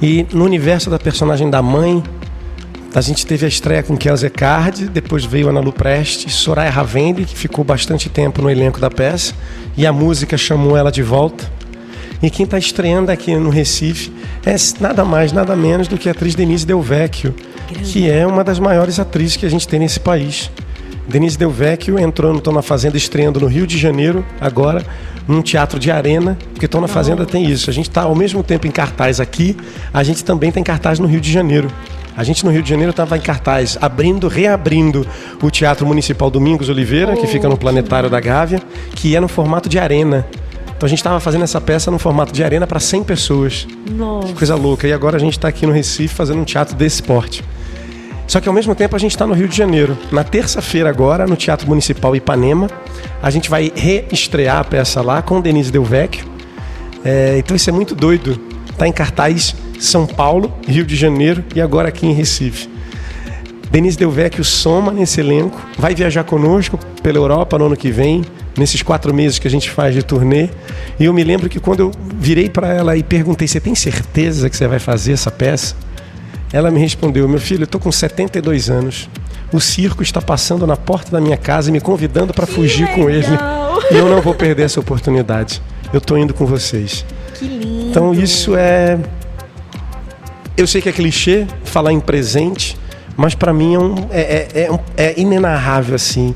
E 0.00 0.26
no 0.32 0.44
universo 0.44 0.88
da 0.90 0.98
personagem 0.98 1.50
da 1.50 1.60
mãe, 1.60 2.02
a 2.94 3.00
gente 3.00 3.26
teve 3.26 3.44
a 3.44 3.48
estreia 3.48 3.82
com 3.82 3.96
Kelsey 3.96 4.30
Card, 4.30 4.88
depois 4.88 5.24
veio 5.24 5.48
Ana 5.48 5.60
Lu 5.60 5.72
Preste, 5.72 6.30
Soraya 6.30 6.70
Ravendi, 6.70 7.24
que 7.24 7.36
ficou 7.36 7.64
bastante 7.64 8.08
tempo 8.08 8.40
no 8.40 8.50
elenco 8.50 8.80
da 8.80 8.90
peça, 8.90 9.34
e 9.76 9.86
a 9.86 9.92
música 9.92 10.36
chamou 10.36 10.76
ela 10.76 10.90
de 10.90 11.02
volta. 11.02 11.44
E 12.22 12.30
quem 12.30 12.44
está 12.44 12.58
estreando 12.58 13.12
aqui 13.12 13.36
no 13.36 13.50
Recife 13.50 14.10
é 14.44 14.54
nada 14.80 15.04
mais, 15.04 15.32
nada 15.32 15.54
menos 15.54 15.88
do 15.88 15.98
que 15.98 16.08
a 16.08 16.12
atriz 16.12 16.34
Denise 16.34 16.66
Del 16.66 16.80
Vecchio, 16.80 17.34
que 17.84 18.10
é 18.10 18.26
uma 18.26 18.42
das 18.42 18.58
maiores 18.58 18.98
atrizes 18.98 19.36
que 19.36 19.46
a 19.46 19.50
gente 19.50 19.66
tem 19.66 19.80
nesse 19.80 20.00
país. 20.00 20.50
Denise 21.08 21.38
Del 21.38 21.50
Vecchio 21.50 21.98
entrou 21.98 22.34
no 22.34 22.40
Tô 22.40 22.52
na 22.52 22.60
Fazenda 22.60 22.96
estreando 22.96 23.40
no 23.40 23.46
Rio 23.46 23.66
de 23.66 23.78
Janeiro, 23.78 24.24
agora, 24.40 24.84
num 25.26 25.40
teatro 25.40 25.78
de 25.78 25.90
arena, 25.90 26.36
porque 26.52 26.68
Tô 26.68 26.80
na 26.80 26.88
Fazenda 26.88 27.24
tem 27.24 27.44
isso. 27.46 27.70
A 27.70 27.72
gente 27.72 27.88
está 27.88 28.02
ao 28.02 28.14
mesmo 28.14 28.42
tempo 28.42 28.66
em 28.66 28.70
cartaz 28.70 29.18
aqui, 29.18 29.56
a 29.92 30.02
gente 30.02 30.22
também 30.22 30.52
tem 30.52 30.62
cartaz 30.62 30.98
no 30.98 31.06
Rio 31.06 31.20
de 31.20 31.32
Janeiro. 31.32 31.70
A 32.14 32.24
gente 32.24 32.44
no 32.44 32.50
Rio 32.50 32.62
de 32.62 32.68
Janeiro 32.68 32.90
estava 32.90 33.16
em 33.16 33.20
cartaz, 33.20 33.78
abrindo, 33.80 34.28
reabrindo 34.28 35.06
o 35.40 35.50
Teatro 35.50 35.86
Municipal 35.86 36.30
Domingos 36.30 36.68
Oliveira, 36.68 37.16
que 37.16 37.26
fica 37.26 37.48
no 37.48 37.56
Planetário 37.56 38.10
da 38.10 38.18
Gávea, 38.18 38.60
que 38.94 39.14
é 39.14 39.20
no 39.20 39.28
formato 39.28 39.68
de 39.68 39.78
arena. 39.78 40.26
Então 40.78 40.86
a 40.86 40.88
gente 40.88 41.00
estava 41.00 41.18
fazendo 41.18 41.42
essa 41.42 41.60
peça 41.60 41.90
no 41.90 41.98
formato 41.98 42.32
de 42.32 42.44
arena 42.44 42.64
para 42.64 42.78
100 42.78 43.02
pessoas. 43.02 43.66
Nossa. 43.90 44.32
Coisa 44.32 44.54
louca. 44.54 44.86
E 44.86 44.92
agora 44.92 45.16
a 45.16 45.18
gente 45.18 45.32
está 45.32 45.48
aqui 45.48 45.66
no 45.66 45.72
Recife 45.72 46.14
fazendo 46.14 46.40
um 46.40 46.44
teatro 46.44 46.76
desse 46.76 47.02
porte. 47.02 47.42
Só 48.28 48.40
que 48.40 48.48
ao 48.48 48.54
mesmo 48.54 48.76
tempo 48.76 48.94
a 48.94 48.98
gente 48.98 49.10
está 49.10 49.26
no 49.26 49.34
Rio 49.34 49.48
de 49.48 49.56
Janeiro. 49.56 49.98
Na 50.12 50.22
terça-feira 50.22 50.88
agora, 50.88 51.26
no 51.26 51.34
Teatro 51.34 51.66
Municipal 51.66 52.14
Ipanema, 52.14 52.70
a 53.20 53.28
gente 53.28 53.50
vai 53.50 53.72
reestrear 53.74 54.58
a 54.58 54.64
peça 54.64 55.02
lá 55.02 55.20
com 55.20 55.40
Denise 55.40 55.72
Del 55.72 55.82
Vecchio. 55.82 56.28
É, 57.04 57.36
então 57.38 57.56
isso 57.56 57.68
é 57.68 57.72
muito 57.72 57.96
doido. 57.96 58.38
Tá 58.76 58.86
em 58.86 58.92
cartaz 58.92 59.56
São 59.80 60.06
Paulo, 60.06 60.54
Rio 60.64 60.86
de 60.86 60.94
Janeiro 60.94 61.44
e 61.56 61.60
agora 61.60 61.88
aqui 61.88 62.06
em 62.06 62.12
Recife. 62.12 62.68
Denise 63.68 63.98
Del 63.98 64.12
Vecchio 64.12 64.44
soma 64.44 64.92
nesse 64.92 65.18
elenco, 65.18 65.60
vai 65.76 65.92
viajar 65.92 66.22
conosco 66.22 66.78
pela 67.02 67.18
Europa 67.18 67.58
no 67.58 67.66
ano 67.66 67.76
que 67.76 67.90
vem, 67.90 68.22
nesses 68.58 68.82
quatro 68.82 69.14
meses 69.14 69.38
que 69.38 69.46
a 69.46 69.50
gente 69.50 69.70
faz 69.70 69.94
de 69.94 70.02
turnê. 70.02 70.48
E 70.98 71.04
eu 71.04 71.14
me 71.14 71.22
lembro 71.22 71.48
que 71.48 71.60
quando 71.60 71.80
eu 71.80 71.92
virei 72.14 72.48
para 72.48 72.68
ela 72.68 72.96
e 72.96 73.02
perguntei: 73.02 73.46
Você 73.46 73.60
tem 73.60 73.74
certeza 73.74 74.50
que 74.50 74.56
você 74.56 74.66
vai 74.66 74.78
fazer 74.78 75.12
essa 75.12 75.30
peça? 75.30 75.74
Ela 76.52 76.70
me 76.70 76.80
respondeu: 76.80 77.28
Meu 77.28 77.40
filho, 77.40 77.62
eu 77.62 77.66
tô 77.66 77.78
com 77.78 77.92
72 77.92 78.68
anos. 78.68 79.08
O 79.52 79.60
circo 79.60 80.02
está 80.02 80.20
passando 80.20 80.66
na 80.66 80.76
porta 80.76 81.10
da 81.10 81.20
minha 81.20 81.36
casa 81.36 81.70
e 81.70 81.72
me 81.72 81.80
convidando 81.80 82.34
para 82.34 82.46
fugir 82.46 82.86
com 82.88 83.08
ele. 83.08 83.26
legal! 83.28 83.82
E 83.90 83.96
eu 83.96 84.08
não 84.08 84.20
vou 84.20 84.34
perder 84.34 84.64
essa 84.64 84.78
oportunidade. 84.78 85.62
Eu 85.92 86.00
tô 86.00 86.16
indo 86.16 86.34
com 86.34 86.44
vocês. 86.44 87.04
Que 87.34 87.46
lindo. 87.46 87.90
Então 87.90 88.12
isso 88.12 88.54
é. 88.56 88.98
Eu 90.56 90.66
sei 90.66 90.82
que 90.82 90.88
é 90.88 90.92
clichê 90.92 91.46
falar 91.64 91.92
em 91.92 92.00
presente, 92.00 92.76
mas 93.16 93.34
para 93.34 93.52
mim 93.52 93.74
é, 93.74 93.78
um, 93.78 93.94
é, 94.10 94.20
é, 94.20 94.70
é, 94.96 95.04
é 95.04 95.14
inenarrável 95.16 95.94
assim. 95.94 96.34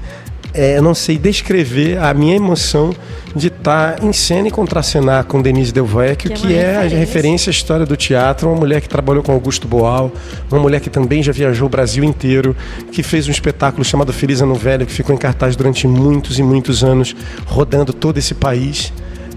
É, 0.55 0.77
eu 0.77 0.83
não 0.83 0.95
sei 0.95 1.17
descrever 1.17 1.99
a 1.99 2.12
minha 2.12 2.37
emoção 2.37 2.95
de 3.35 3.49
estar 3.49 4.03
em 4.05 4.12
cena 4.12 4.49
e 4.49 4.51
contracenar 4.51 5.25
com 5.25 5.41
Denise 5.41 5.73
Del 5.73 5.87
Vecchio, 5.87 6.17
que, 6.17 6.29
Que 6.29 6.33
é 6.33 6.37
que 6.37 6.47
uma 6.47 6.53
é 6.53 6.65
a 6.65 6.83
referência. 6.83 6.99
referência 6.99 7.51
à 7.51 7.53
história 7.53 7.87
do 7.87 7.97
teatro, 7.97 8.49
uma 8.49 8.59
mulher 8.59 8.81
que 8.81 8.88
trabalhou 8.88 9.23
com 9.23 9.33
Augusto 9.33 9.67
Boal, 9.67 10.12
uma 10.51 10.61
mulher 10.61 10.81
que 10.81 10.91
também 10.91 11.23
já 11.23 11.33
viajou 11.33 11.67
o 11.67 11.71
Brasil 11.71 12.05
inteiro, 12.05 12.55
que 12.91 13.03
fez 13.03 13.27
um 13.29 13.31
espetáculo 13.31 13.85
chamado 13.85 14.12
Feliz 14.12 14.43
Ano 14.43 14.55
Velho, 14.55 14.85
que 14.85 14.93
ficou 14.93 15.15
em 15.15 15.19
cartaz 15.19 15.57
durante 15.57 15.87
muitos 15.87 16.38
e 16.38 16.43
muitos 16.43 16.85
anos, 16.85 17.17
rodando 17.47 17.93
todo 17.93 18.19
esse 18.19 18.35
país. 18.35 18.93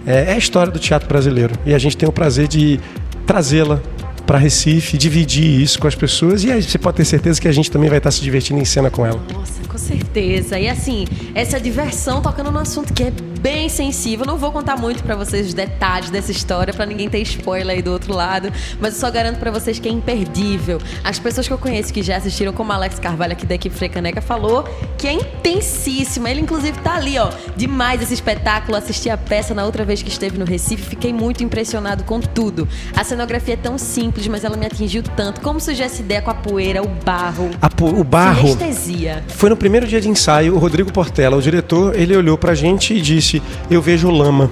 É, 0.06 0.32
é 0.32 0.34
a 0.34 0.38
história 0.38 0.72
do 0.72 0.80
teatro 0.80 1.08
brasileiro. 1.08 1.56
E 1.66 1.74
a 1.74 1.78
gente 1.78 1.96
tem 1.96 2.08
o 2.08 2.12
prazer 2.12 2.48
de 2.48 2.80
trazê-la 3.26 3.82
para 4.26 4.38
Recife, 4.38 4.98
dividir 4.98 5.62
isso 5.62 5.80
com 5.80 5.88
as 5.88 5.96
pessoas 5.96 6.44
e 6.44 6.52
aí 6.52 6.62
você 6.62 6.78
pode 6.78 6.98
ter 6.98 7.06
certeza 7.06 7.40
que 7.40 7.48
a 7.48 7.52
gente 7.52 7.70
também 7.70 7.90
vai 7.90 8.00
estar 8.00 8.12
se 8.12 8.22
divertindo 8.22 8.60
em 8.60 8.66
cena 8.66 8.90
com 8.90 9.06
ela. 9.06 9.22
Nossa, 9.32 9.62
com 9.68 9.78
certeza. 9.78 10.60
E 10.60 10.68
assim, 10.68 11.06
essa 11.34 11.60
diversão 11.60 12.22
tocando 12.22 12.52
num 12.52 12.60
assunto 12.60 12.94
que 12.94 13.04
é 13.04 13.14
bem 13.46 13.70
sensível. 13.70 14.26
Não 14.26 14.38
vou 14.38 14.52
contar 14.52 14.76
muito 14.76 15.04
pra 15.04 15.16
vocês 15.16 15.46
os 15.46 15.54
detalhes 15.54 16.10
dessa 16.10 16.32
história 16.32 16.74
pra 16.74 16.84
ninguém 16.84 17.08
ter 17.08 17.20
spoiler 17.20 17.76
aí 17.76 17.82
do 17.84 17.92
outro 17.92 18.12
lado, 18.12 18.52
mas 18.80 18.96
eu 18.96 19.00
só 19.00 19.12
garanto 19.12 19.38
pra 19.38 19.52
vocês 19.52 19.78
que 19.78 19.88
é 19.88 19.92
imperdível. 19.92 20.82
As 21.04 21.20
pessoas 21.20 21.48
que 21.48 21.54
eu 21.54 21.58
conheço 21.60 21.94
que 21.94 22.02
já 22.02 22.18
assistiram, 22.18 22.52
como 22.52 22.72
Alex 22.72 22.98
Carvalho 22.98 23.34
aqui 23.34 23.46
da 23.46 23.54
equipe 23.54 23.76
Frecaneca 23.76 24.20
falou, 24.20 24.68
que 24.98 25.06
é 25.08 25.14
intensíssima. 25.14 26.32
Ele 26.32 26.42
inclusive 26.42 26.80
tá 26.80 26.96
ali, 26.96 27.20
ó, 27.20 27.30
demais 27.56 28.02
esse 28.02 28.16
espetáculo. 28.16 28.76
Assisti 28.76 29.12
a 29.12 29.18
peça 29.18 29.54
na 29.54 29.64
outra 29.64 29.86
vez 29.86 30.02
que 30.02 30.10
esteve 30.10 30.40
no 30.40 30.46
Recife, 30.46 30.82
fiquei 30.82 31.14
muito 31.14 31.44
impressionado 31.44 32.04
com 32.04 32.20
tudo. 32.20 32.68
A 32.98 33.04
cenografia 33.04 33.54
é 33.54 33.58
tão 33.58 33.78
simples, 33.78 34.26
mas 34.26 34.44
ela 34.44 34.58
me 34.58 34.66
atingiu 34.66 35.04
tanto. 35.04 35.40
Como 35.42 35.60
surgiu 35.60 35.86
essa 35.86 36.02
ideia 36.02 36.20
com 36.20 36.32
a 36.32 36.36
poeira, 36.36 36.82
o 36.82 36.88
barro? 36.88 37.52
O 37.80 38.04
barro. 38.04 38.48
Sinestesia. 38.48 39.24
Foi 39.28 39.52
no 39.52 39.56
primeiro 39.56 39.86
dia 39.86 40.02
de 40.02 40.10
ensaio, 40.10 40.56
o 40.56 40.58
Rodrigo 40.58 40.92
Portela, 40.92 41.38
o 41.38 41.42
diretor, 41.44 41.96
ele 41.96 42.18
olhou 42.18 42.40
pra 42.40 42.56
gente 42.56 42.92
e 42.92 43.00
disse: 43.00 43.35
Eu 43.70 43.82
vejo 43.82 44.10
lama. 44.10 44.50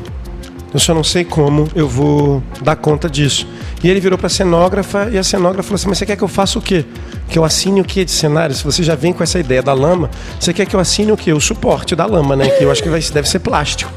Eu 0.73 0.79
só 0.79 0.93
não 0.93 1.03
sei 1.03 1.23
como 1.23 1.69
eu 1.75 1.87
vou 1.87 2.41
dar 2.61 2.75
conta 2.75 3.09
disso. 3.09 3.47
E 3.83 3.89
ele 3.89 3.99
virou 3.99 4.17
pra 4.17 4.29
cenógrafa 4.29 5.09
e 5.11 5.17
a 5.17 5.23
cenógrafa 5.23 5.63
falou 5.63 5.75
assim: 5.75 5.89
Mas 5.89 5.97
você 5.99 6.05
quer 6.05 6.15
que 6.15 6.23
eu 6.23 6.27
faça 6.27 6.57
o 6.57 6.61
quê? 6.61 6.83
Que 7.29 7.37
eu 7.37 7.43
assine 7.43 7.79
o 7.81 7.83
quê 7.83 8.03
de 8.03 8.11
cenário? 8.11 8.55
Se 8.55 8.63
você 8.63 8.81
já 8.81 8.95
vem 8.95 9.13
com 9.13 9.21
essa 9.21 9.39
ideia 9.39 9.61
da 9.61 9.73
lama, 9.73 10.09
você 10.39 10.53
quer 10.53 10.65
que 10.65 10.75
eu 10.75 10.79
assine 10.79 11.11
o 11.11 11.17
quê? 11.17 11.31
O 11.31 11.39
suporte 11.39 11.95
da 11.95 12.05
lama, 12.05 12.35
né? 12.35 12.49
Que 12.49 12.63
eu 12.63 12.71
acho 12.71 12.81
que 12.81 12.89
vai, 12.89 12.99
deve 12.99 13.29
ser 13.29 13.39
plástico. 13.39 13.91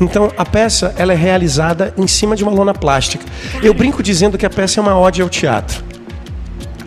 Então 0.00 0.30
a 0.36 0.44
peça 0.44 0.94
ela 0.96 1.12
é 1.12 1.16
realizada 1.16 1.92
em 1.96 2.06
cima 2.06 2.36
de 2.36 2.42
uma 2.42 2.52
lona 2.52 2.74
plástica. 2.74 3.24
Eu 3.62 3.72
brinco 3.72 4.02
dizendo 4.02 4.36
que 4.36 4.44
a 4.44 4.50
peça 4.50 4.78
é 4.78 4.82
uma 4.82 4.98
ode 4.98 5.22
ao 5.22 5.28
teatro. 5.28 5.82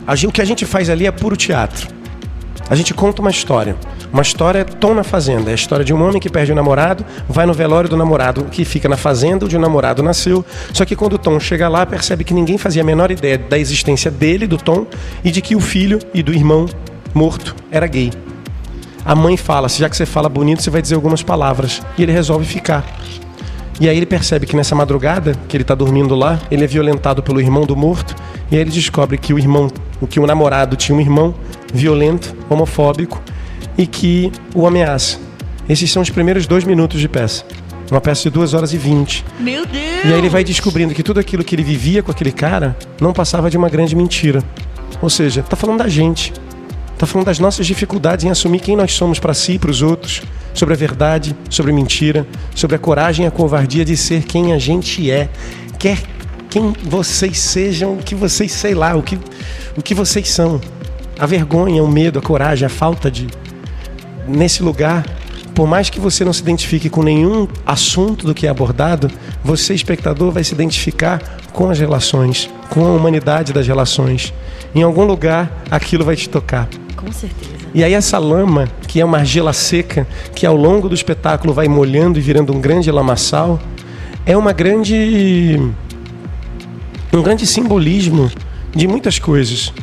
A 0.06 0.14
O 0.28 0.32
que 0.32 0.42
a 0.42 0.46
gente 0.46 0.66
faz 0.66 0.90
ali 0.90 1.06
é 1.06 1.12
puro 1.12 1.36
teatro. 1.36 1.88
A 2.70 2.76
gente 2.76 2.94
conta 2.94 3.22
uma 3.22 3.32
história. 3.32 3.76
Uma 4.12 4.24
história 4.24 4.66
Tom 4.66 4.96
na 4.96 5.04
Fazenda. 5.04 5.52
É 5.52 5.54
a 5.54 5.56
história 5.56 5.86
de 5.86 5.94
um 5.94 6.02
homem 6.02 6.20
que 6.20 6.30
perde 6.30 6.52
o 6.52 6.56
namorado, 6.56 7.06
vai 7.28 7.46
no 7.46 7.54
velório 7.54 7.88
do 7.88 7.96
namorado 7.96 8.46
que 8.46 8.66
fica 8.66 8.90
na 8.90 8.98
fazenda 8.98 9.46
onde 9.46 9.56
o 9.56 9.60
namorado 9.60 10.02
nasceu. 10.02 10.44
Só 10.74 10.84
que 10.84 10.96
quando 10.96 11.14
o 11.14 11.18
Tom 11.18 11.40
chega 11.40 11.70
lá, 11.70 11.86
percebe 11.86 12.24
que 12.24 12.34
ninguém 12.34 12.58
fazia 12.58 12.82
a 12.82 12.86
menor 12.86 13.12
ideia 13.12 13.38
da 13.38 13.58
existência 13.58 14.10
dele, 14.10 14.48
do 14.48 14.58
Tom, 14.58 14.88
e 15.24 15.30
de 15.30 15.42
que 15.42 15.56
o 15.56 15.60
filho 15.60 16.00
e 16.12 16.24
do 16.24 16.34
irmão 16.34 16.66
morto 17.14 17.56
era 17.72 17.86
gay. 17.86 18.12
A 19.06 19.14
mãe 19.14 19.38
fala: 19.38 19.70
já 19.70 19.88
que 19.88 19.96
você 19.96 20.08
fala 20.08 20.28
bonito, 20.28 20.64
você 20.64 20.72
vai 20.72 20.82
dizer 20.82 20.96
algumas 20.96 21.22
palavras. 21.22 21.82
E 21.96 22.02
ele 22.02 22.12
resolve 22.12 22.46
ficar. 22.46 22.84
E 23.80 23.88
aí 23.88 23.96
ele 23.96 24.08
percebe 24.08 24.48
que 24.48 24.56
nessa 24.56 24.74
madrugada, 24.76 25.36
que 25.48 25.56
ele 25.56 25.64
está 25.64 25.76
dormindo 25.76 26.16
lá, 26.16 26.40
ele 26.50 26.64
é 26.64 26.68
violentado 26.68 27.22
pelo 27.22 27.40
irmão 27.40 27.64
do 27.64 27.76
morto. 27.76 28.16
E 28.52 28.56
aí 28.56 28.62
ele 28.62 28.72
descobre 28.72 29.20
que 29.20 29.34
o 29.34 29.38
irmão, 29.38 29.70
que 30.10 30.20
o 30.20 30.26
namorado 30.26 30.76
tinha 30.76 30.98
um 30.98 31.00
irmão 31.00 31.36
violento, 31.72 32.36
homofóbico 32.50 33.22
e 33.80 33.88
que 33.88 34.30
o 34.54 34.68
ameaça. 34.68 35.18
Esses 35.70 35.90
são 35.90 36.02
os 36.02 36.10
primeiros 36.10 36.46
dois 36.46 36.66
minutos 36.66 37.00
de 37.00 37.08
peça. 37.08 37.46
Uma 37.90 38.02
peça 38.02 38.24
de 38.24 38.30
duas 38.30 38.54
horas 38.54 38.74
e 38.74 38.78
vinte. 38.78 39.24
Meu 39.40 39.66
Deus! 39.66 40.04
E 40.04 40.08
aí 40.08 40.18
ele 40.20 40.28
vai 40.28 40.44
descobrindo 40.44 40.94
que 40.94 41.02
tudo 41.02 41.18
aquilo 41.18 41.46
que 41.46 41.56
ele 41.56 41.64
vivia 41.64 42.04
com 42.04 42.12
aquele 42.12 42.34
cara 42.34 42.78
não 43.00 43.14
passava 43.14 43.50
de 43.50 43.58
uma 43.58 43.70
grande 43.70 43.96
mentira. 43.96 44.44
Ou 45.02 45.10
seja, 45.10 45.42
tá 45.42 45.56
falando 45.56 45.78
da 45.78 45.88
gente. 45.88 46.34
Tá 46.98 47.06
falando 47.06 47.28
das 47.28 47.40
nossas 47.40 47.66
dificuldades 47.66 48.26
em 48.26 48.30
assumir 48.30 48.60
quem 48.60 48.76
nós 48.76 48.92
somos 48.92 49.18
para 49.18 49.34
si 49.34 49.54
e 49.54 49.60
para 49.60 49.72
os 49.72 49.82
outros, 49.82 50.22
sobre 50.54 50.74
a 50.74 50.78
verdade, 50.78 51.34
sobre 51.50 51.72
a 51.72 51.76
mentira, 51.76 52.28
sobre 52.54 52.76
a 52.76 52.80
coragem 52.80 53.24
e 53.24 53.28
a 53.30 53.32
covardia 53.32 53.86
de 53.86 53.96
ser 53.96 54.24
quem 54.24 54.52
a 54.52 54.60
gente 54.60 55.10
é. 55.10 55.30
Quer 55.80 56.00
quem 56.50 56.74
vocês 56.84 57.40
sejam, 57.40 57.94
o 57.94 57.98
que 58.04 58.14
vocês 58.14 58.52
sei 58.52 58.76
lá, 58.76 58.94
o 58.98 59.02
que, 59.02 59.18
o 59.78 59.82
que 59.82 59.96
vocês 59.96 60.30
são. 60.30 60.60
A 61.18 61.26
vergonha, 61.26 61.82
o 61.82 61.88
medo, 61.88 62.20
a 62.20 62.22
coragem, 62.22 62.66
a 62.66 62.70
falta 62.70 63.10
de 63.10 63.28
nesse 64.30 64.64
lugar, 64.64 65.06
por 65.54 65.68
mais 65.68 65.90
que 65.90 66.00
você 66.00 66.24
não 66.24 66.32
se 66.32 66.42
identifique 66.42 66.90
com 66.90 67.04
nenhum 67.04 67.48
assunto 67.66 68.26
do 68.26 68.34
que 68.34 68.48
é 68.48 68.50
abordado, 68.50 69.12
você, 69.44 69.74
espectador, 69.74 70.32
vai 70.32 70.44
se 70.44 70.54
identificar 70.54 71.22
com 71.52 71.70
as 71.70 71.80
relações, 71.80 72.50
com 72.70 72.86
a 72.86 72.92
humanidade 72.92 73.52
das 73.52 73.68
relações. 73.68 74.34
Em 74.74 74.84
algum 74.84 75.04
lugar, 75.04 75.64
aquilo 75.70 76.06
vai 76.06 76.16
te 76.16 76.30
tocar. 76.30 76.70
Com 76.96 77.12
certeza. 77.12 77.52
E 77.74 77.84
aí 77.84 77.94
essa 77.94 78.18
lama, 78.18 78.68
que 78.88 79.00
é 79.00 79.06
uma 79.06 79.18
argila 79.20 79.54
seca, 79.54 80.08
que 80.34 80.46
ao 80.46 80.56
longo 80.56 80.88
do 80.90 80.96
espetáculo 80.96 81.54
vai 81.54 81.68
molhando 81.68 82.18
e 82.18 82.22
virando 82.22 82.54
um 82.54 82.62
grande 82.62 82.90
lamaçal, 82.92 83.60
é 84.26 84.36
uma 84.38 84.54
grande 84.54 85.60
um 87.12 87.22
grande 87.22 87.46
simbolismo 87.46 88.32
de 88.74 88.88
muitas 88.88 89.20
coisas. 89.20 89.74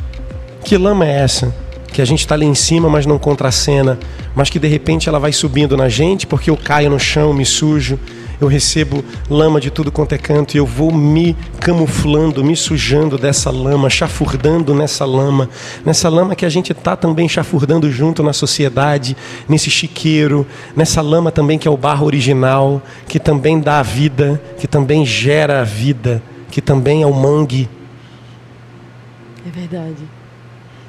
Que 0.63 0.77
lama 0.77 1.05
é 1.05 1.19
essa? 1.19 1.53
Que 1.87 2.01
a 2.01 2.05
gente 2.05 2.19
está 2.19 2.35
ali 2.35 2.45
em 2.45 2.55
cima, 2.55 2.89
mas 2.89 3.05
não 3.05 3.17
contracena, 3.17 3.97
mas 4.35 4.49
que 4.49 4.59
de 4.59 4.67
repente 4.67 5.09
ela 5.09 5.19
vai 5.19 5.31
subindo 5.31 5.75
na 5.75 5.89
gente, 5.89 6.27
porque 6.27 6.49
eu 6.49 6.57
caio 6.57 6.89
no 6.89 6.99
chão, 6.99 7.33
me 7.33 7.45
sujo, 7.45 7.99
eu 8.39 8.47
recebo 8.47 9.03
lama 9.29 9.59
de 9.59 9.71
tudo 9.71 9.91
quanto 9.91 10.13
é 10.13 10.17
canto 10.17 10.53
e 10.53 10.57
eu 10.57 10.65
vou 10.65 10.91
me 10.91 11.35
camuflando, 11.59 12.43
me 12.43 12.55
sujando 12.55 13.17
dessa 13.17 13.49
lama, 13.49 13.89
chafurdando 13.89 14.75
nessa 14.75 15.05
lama, 15.05 15.49
nessa 15.83 16.07
lama 16.07 16.35
que 16.35 16.45
a 16.45 16.49
gente 16.49 16.71
está 16.71 16.95
também 16.95 17.27
chafurdando 17.27 17.91
junto 17.91 18.21
na 18.21 18.33
sociedade, 18.33 19.17
nesse 19.49 19.71
chiqueiro, 19.71 20.45
nessa 20.75 21.01
lama 21.01 21.31
também 21.31 21.57
que 21.57 21.67
é 21.67 21.71
o 21.71 21.77
barro 21.77 22.05
original, 22.05 22.81
que 23.07 23.19
também 23.19 23.59
dá 23.59 23.79
a 23.79 23.83
vida, 23.83 24.41
que 24.59 24.67
também 24.67 25.05
gera 25.05 25.61
a 25.61 25.63
vida, 25.63 26.21
que 26.51 26.61
também 26.61 27.01
é 27.01 27.07
o 27.07 27.13
mangue. 27.13 27.67
É 29.45 29.49
verdade. 29.49 30.16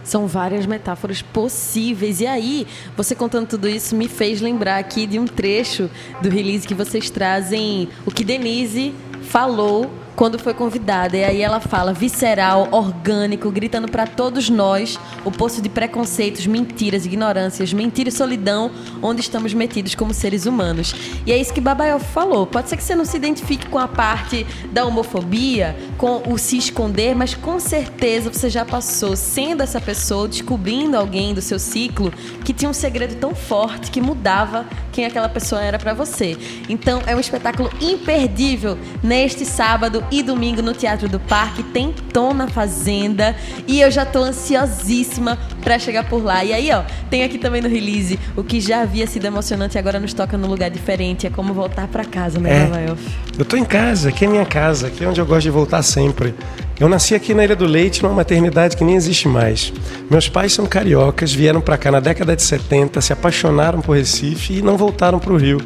São 0.08 0.26
várias 0.26 0.64
metáforas 0.64 1.20
possíveis. 1.20 2.22
E 2.22 2.26
aí, 2.26 2.66
você 2.96 3.14
contando 3.14 3.46
tudo 3.46 3.68
isso 3.68 3.94
me 3.94 4.08
fez 4.08 4.40
lembrar 4.40 4.78
aqui 4.78 5.06
de 5.06 5.18
um 5.18 5.26
trecho 5.26 5.90
do 6.22 6.30
release 6.30 6.66
que 6.66 6.72
vocês 6.72 7.10
trazem, 7.10 7.90
o 8.06 8.10
que 8.10 8.24
Denise 8.24 8.94
falou 9.24 9.90
quando 10.18 10.36
foi 10.36 10.52
convidada. 10.52 11.16
E 11.16 11.22
aí 11.22 11.40
ela 11.40 11.60
fala 11.60 11.92
visceral, 11.92 12.66
orgânico, 12.72 13.52
gritando 13.52 13.86
para 13.86 14.04
todos 14.04 14.50
nós 14.50 14.98
o 15.24 15.30
poço 15.30 15.62
de 15.62 15.68
preconceitos, 15.68 16.44
mentiras, 16.44 17.06
ignorâncias, 17.06 17.72
mentira 17.72 18.08
e 18.08 18.12
solidão 18.12 18.68
onde 19.00 19.20
estamos 19.20 19.54
metidos 19.54 19.94
como 19.94 20.12
seres 20.12 20.44
humanos. 20.44 20.92
E 21.24 21.30
é 21.30 21.38
isso 21.38 21.54
que 21.54 21.60
Babael 21.60 22.00
falou. 22.00 22.48
Pode 22.48 22.68
ser 22.68 22.76
que 22.76 22.82
você 22.82 22.96
não 22.96 23.04
se 23.04 23.16
identifique 23.16 23.68
com 23.68 23.78
a 23.78 23.86
parte 23.86 24.44
da 24.72 24.84
homofobia, 24.84 25.76
com 25.96 26.20
o 26.28 26.36
se 26.36 26.58
esconder, 26.58 27.14
mas 27.14 27.36
com 27.36 27.60
certeza 27.60 28.32
você 28.32 28.50
já 28.50 28.64
passou 28.64 29.14
sendo 29.14 29.62
essa 29.62 29.80
pessoa, 29.80 30.26
descobrindo 30.26 30.96
alguém 30.96 31.32
do 31.32 31.40
seu 31.40 31.60
ciclo 31.60 32.12
que 32.44 32.52
tinha 32.52 32.68
um 32.68 32.74
segredo 32.74 33.14
tão 33.20 33.36
forte 33.36 33.92
que 33.92 34.00
mudava 34.00 34.66
quem 34.90 35.04
aquela 35.04 35.28
pessoa 35.28 35.62
era 35.62 35.78
para 35.78 35.94
você. 35.94 36.36
Então 36.68 37.00
é 37.06 37.14
um 37.14 37.20
espetáculo 37.20 37.70
imperdível 37.80 38.76
neste 39.00 39.44
sábado 39.44 40.07
e 40.10 40.22
domingo 40.22 40.62
no 40.62 40.72
Teatro 40.72 41.08
do 41.08 41.18
Parque. 41.20 41.62
Tem 41.62 41.92
Tom 42.12 42.32
na 42.34 42.48
Fazenda 42.48 43.34
e 43.66 43.80
eu 43.80 43.90
já 43.90 44.04
tô 44.04 44.20
ansiosíssima 44.22 45.38
para 45.62 45.78
chegar 45.78 46.08
por 46.08 46.22
lá. 46.22 46.44
E 46.44 46.52
aí, 46.52 46.70
ó, 46.72 46.82
tem 47.10 47.22
aqui 47.24 47.38
também 47.38 47.60
no 47.62 47.68
release 47.68 48.18
o 48.36 48.42
que 48.42 48.60
já 48.60 48.82
havia 48.82 49.06
sido 49.06 49.26
emocionante 49.26 49.76
e 49.76 49.78
agora 49.78 49.98
nos 50.00 50.12
toca 50.12 50.36
num 50.36 50.48
lugar 50.48 50.70
diferente. 50.70 51.26
É 51.26 51.30
como 51.30 51.52
voltar 51.54 51.88
para 51.88 52.04
casa, 52.04 52.38
né, 52.38 52.50
É. 52.56 52.64
Nova 52.64 52.80
Elf? 52.80 53.00
Eu 53.38 53.44
tô 53.44 53.56
em 53.56 53.64
casa, 53.64 54.08
aqui 54.08 54.24
é 54.24 54.28
minha 54.28 54.44
casa, 54.44 54.88
aqui 54.88 55.04
é 55.04 55.08
onde 55.08 55.20
eu 55.20 55.26
gosto 55.26 55.42
de 55.42 55.50
voltar 55.50 55.82
sempre. 55.82 56.34
Eu 56.80 56.88
nasci 56.88 57.14
aqui 57.14 57.34
na 57.34 57.44
Ilha 57.44 57.56
do 57.56 57.66
Leite, 57.66 58.02
numa 58.02 58.14
maternidade 58.14 58.76
que 58.76 58.84
nem 58.84 58.94
existe 58.94 59.26
mais. 59.28 59.72
Meus 60.10 60.28
pais 60.28 60.52
são 60.52 60.64
cariocas, 60.66 61.32
vieram 61.32 61.60
pra 61.60 61.76
cá 61.76 61.90
na 61.90 62.00
década 62.00 62.34
de 62.36 62.42
70, 62.42 63.00
se 63.00 63.12
apaixonaram 63.12 63.80
por 63.80 63.96
Recife 63.96 64.54
e 64.58 64.62
não 64.62 64.76
voltaram 64.76 65.18
pro 65.18 65.36
Rio. 65.36 65.60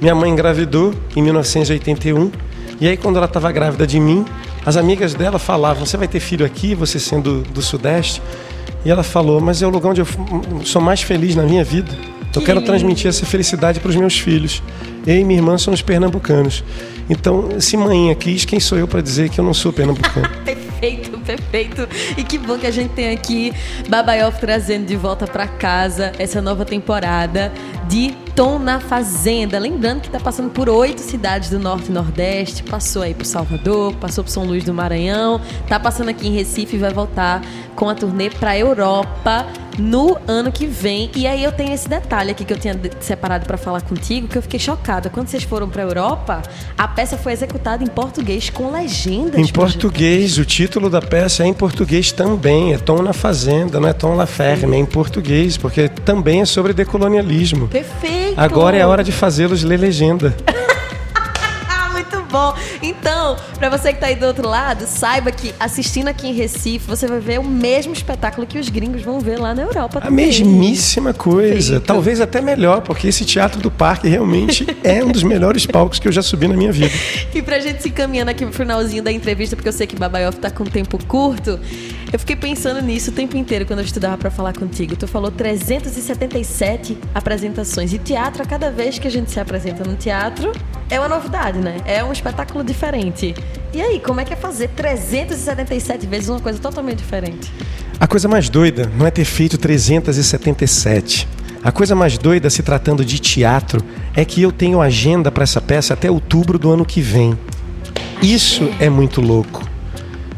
Minha 0.00 0.14
mãe 0.14 0.30
engravidou 0.30 0.92
em 1.16 1.22
1981, 1.22 2.30
e 2.82 2.88
aí 2.88 2.96
quando 2.96 3.16
ela 3.16 3.26
estava 3.26 3.50
grávida 3.52 3.86
de 3.86 4.00
mim, 4.00 4.24
as 4.66 4.76
amigas 4.76 5.14
dela 5.14 5.38
falavam: 5.38 5.86
"Você 5.86 5.96
vai 5.96 6.08
ter 6.08 6.18
filho 6.20 6.44
aqui, 6.44 6.74
você 6.74 6.98
sendo 6.98 7.42
do 7.42 7.62
Sudeste?" 7.62 8.20
E 8.84 8.90
ela 8.90 9.04
falou: 9.04 9.40
"Mas 9.40 9.62
é 9.62 9.66
o 9.66 9.70
lugar 9.70 9.90
onde 9.90 10.00
eu 10.00 10.06
sou 10.64 10.82
mais 10.82 11.00
feliz 11.00 11.36
na 11.36 11.44
minha 11.44 11.62
vida. 11.62 11.92
Eu 12.34 12.40
Que 12.40 12.46
quero 12.46 12.58
lindo. 12.60 12.66
transmitir 12.70 13.08
essa 13.08 13.24
felicidade 13.26 13.78
para 13.78 13.90
os 13.90 13.96
meus 13.96 14.18
filhos. 14.18 14.62
Eu 15.06 15.16
e 15.16 15.24
minha 15.24 15.38
irmã 15.38 15.58
somos 15.58 15.82
pernambucanos. 15.82 16.64
Então, 17.08 17.60
se 17.60 17.76
mãe 17.76 18.14
quis, 18.14 18.44
quem 18.44 18.58
sou 18.58 18.78
eu 18.78 18.88
para 18.88 19.00
dizer 19.00 19.28
que 19.28 19.38
eu 19.38 19.44
não 19.44 19.52
sou 19.52 19.72
pernambucano? 19.72 20.28
Perfeito, 20.44 21.16
perfeito. 21.18 21.88
E 22.16 22.24
que 22.24 22.36
bom 22.36 22.58
que 22.58 22.66
a 22.66 22.70
gente 22.72 22.90
tem 22.90 23.12
aqui 23.12 23.52
Babaioff 23.88 24.40
trazendo 24.40 24.84
de 24.84 24.96
volta 24.96 25.28
pra 25.28 25.46
casa 25.46 26.10
essa 26.18 26.42
nova 26.42 26.64
temporada 26.64 27.52
de 27.92 28.10
Tom 28.34 28.58
na 28.58 28.80
Fazenda. 28.80 29.58
Lembrando 29.58 30.00
que 30.00 30.06
está 30.06 30.18
passando 30.18 30.48
por 30.48 30.66
oito 30.66 31.02
cidades 31.02 31.50
do 31.50 31.58
Norte 31.58 31.90
e 31.90 31.92
Nordeste, 31.92 32.62
passou 32.62 33.02
aí 33.02 33.12
por 33.12 33.26
Salvador, 33.26 33.94
passou 33.96 34.24
por 34.24 34.30
São 34.30 34.46
Luís 34.46 34.64
do 34.64 34.72
Maranhão, 34.72 35.38
tá 35.68 35.78
passando 35.78 36.08
aqui 36.08 36.26
em 36.26 36.32
Recife 36.32 36.76
e 36.76 36.78
vai 36.78 36.90
voltar 36.90 37.42
com 37.76 37.90
a 37.90 37.94
turnê 37.94 38.30
para 38.30 38.56
Europa 38.56 39.46
no 39.78 40.18
ano 40.26 40.50
que 40.52 40.66
vem. 40.66 41.10
E 41.14 41.26
aí 41.26 41.42
eu 41.42 41.52
tenho 41.52 41.72
esse 41.72 41.88
detalhe 41.88 42.30
aqui 42.30 42.44
que 42.44 42.52
eu 42.52 42.58
tinha 42.58 42.78
separado 43.00 43.46
para 43.46 43.56
falar 43.56 43.82
contigo, 43.82 44.28
que 44.28 44.36
eu 44.36 44.42
fiquei 44.42 44.60
chocada. 44.60 45.10
Quando 45.10 45.28
vocês 45.28 45.42
foram 45.42 45.68
para 45.68 45.82
Europa, 45.82 46.42
a 46.76 46.88
peça 46.88 47.16
foi 47.16 47.32
executada 47.32 47.82
em 47.82 47.86
português 47.86 48.50
com 48.50 48.70
legendas. 48.70 49.38
Em 49.38 49.52
português, 49.52 50.38
o 50.38 50.44
título 50.44 50.88
da 50.88 51.00
peça 51.00 51.44
é 51.44 51.46
em 51.46 51.54
português 51.54 52.12
também. 52.12 52.74
É 52.74 52.78
Tom 52.78 53.02
na 53.02 53.12
Fazenda, 53.12 53.80
não 53.80 53.88
é 53.88 53.92
Tom 53.92 54.14
La 54.14 54.26
Ferme, 54.26 54.76
é 54.76 54.80
em 54.80 54.86
português, 54.86 55.56
porque 55.56 55.88
também 55.88 56.40
é 56.40 56.44
sobre 56.44 56.72
decolonialismo. 56.72 57.68
Perfeito. 57.68 58.34
Agora 58.36 58.76
é 58.76 58.82
a 58.82 58.88
hora 58.88 59.04
de 59.04 59.12
fazê-los 59.12 59.62
ler 59.62 59.78
legenda. 59.78 60.34
bom. 62.32 62.54
Então, 62.82 63.36
para 63.58 63.68
você 63.68 63.90
que 63.90 63.94
está 63.94 64.08
aí 64.08 64.16
do 64.16 64.26
outro 64.26 64.48
lado, 64.48 64.86
saiba 64.86 65.30
que 65.30 65.54
assistindo 65.58 66.08
aqui 66.08 66.26
em 66.26 66.32
Recife, 66.32 66.84
você 66.86 67.06
vai 67.06 67.20
ver 67.20 67.38
o 67.38 67.44
mesmo 67.44 67.92
espetáculo 67.92 68.46
que 68.46 68.58
os 68.58 68.68
gringos 68.68 69.02
vão 69.02 69.20
ver 69.20 69.38
lá 69.38 69.54
na 69.54 69.62
Europa. 69.62 70.00
A 70.02 70.10
mesmíssima 70.10 71.14
coisa. 71.14 71.80
Talvez 71.80 72.20
até 72.20 72.40
melhor, 72.40 72.82
porque 72.82 73.06
esse 73.06 73.24
Teatro 73.24 73.60
do 73.60 73.70
Parque 73.70 74.08
realmente 74.08 74.66
é 74.82 75.04
um 75.04 75.12
dos 75.12 75.22
melhores 75.22 75.64
palcos 75.64 75.98
que 75.98 76.08
eu 76.08 76.12
já 76.12 76.22
subi 76.22 76.48
na 76.48 76.56
minha 76.56 76.72
vida. 76.72 76.90
E 77.32 77.40
pra 77.40 77.60
gente 77.60 77.82
se 77.82 77.88
encaminhando 77.88 78.30
aqui 78.30 78.44
pro 78.44 78.52
finalzinho 78.52 79.02
da 79.02 79.12
entrevista, 79.12 79.54
porque 79.54 79.68
eu 79.68 79.72
sei 79.72 79.86
que 79.86 79.96
Babaioff 79.96 80.38
tá 80.38 80.50
com 80.50 80.64
tempo 80.64 80.98
curto, 81.06 81.60
eu 82.12 82.18
fiquei 82.18 82.36
pensando 82.36 82.82
nisso 82.82 83.10
o 83.10 83.14
tempo 83.14 83.36
inteiro 83.36 83.64
quando 83.64 83.78
eu 83.78 83.84
estudava 83.84 84.18
para 84.18 84.30
falar 84.30 84.52
contigo. 84.52 84.94
Tu 84.96 85.06
falou 85.06 85.30
377 85.30 86.98
apresentações. 87.14 87.92
E 87.92 87.98
teatro, 87.98 88.42
a 88.42 88.46
cada 88.46 88.70
vez 88.70 88.98
que 88.98 89.06
a 89.06 89.10
gente 89.10 89.30
se 89.30 89.40
apresenta 89.40 89.82
no 89.82 89.96
teatro, 89.96 90.52
é 90.90 90.98
uma 90.98 91.08
novidade, 91.08 91.58
né? 91.58 91.78
É 91.86 92.04
um 92.04 92.12
espetáculo 92.12 92.62
diferente. 92.72 93.34
E 93.72 93.80
aí, 93.80 94.00
como 94.00 94.20
é 94.20 94.24
que 94.24 94.32
é 94.32 94.36
fazer 94.36 94.68
377 94.68 96.06
vezes 96.06 96.28
uma 96.28 96.40
coisa 96.40 96.58
totalmente 96.58 96.98
diferente? 96.98 97.52
A 98.00 98.06
coisa 98.06 98.28
mais 98.28 98.48
doida 98.48 98.90
não 98.96 99.06
é 99.06 99.10
ter 99.10 99.24
feito 99.24 99.56
377. 99.56 101.28
A 101.62 101.70
coisa 101.70 101.94
mais 101.94 102.18
doida 102.18 102.50
se 102.50 102.62
tratando 102.62 103.04
de 103.04 103.18
teatro 103.18 103.80
é 104.14 104.24
que 104.24 104.42
eu 104.42 104.50
tenho 104.50 104.80
agenda 104.80 105.30
para 105.30 105.44
essa 105.44 105.60
peça 105.60 105.94
até 105.94 106.10
outubro 106.10 106.58
do 106.58 106.70
ano 106.70 106.84
que 106.84 107.00
vem. 107.00 107.38
Isso 108.20 108.68
é 108.80 108.90
muito 108.90 109.20
louco. 109.20 109.62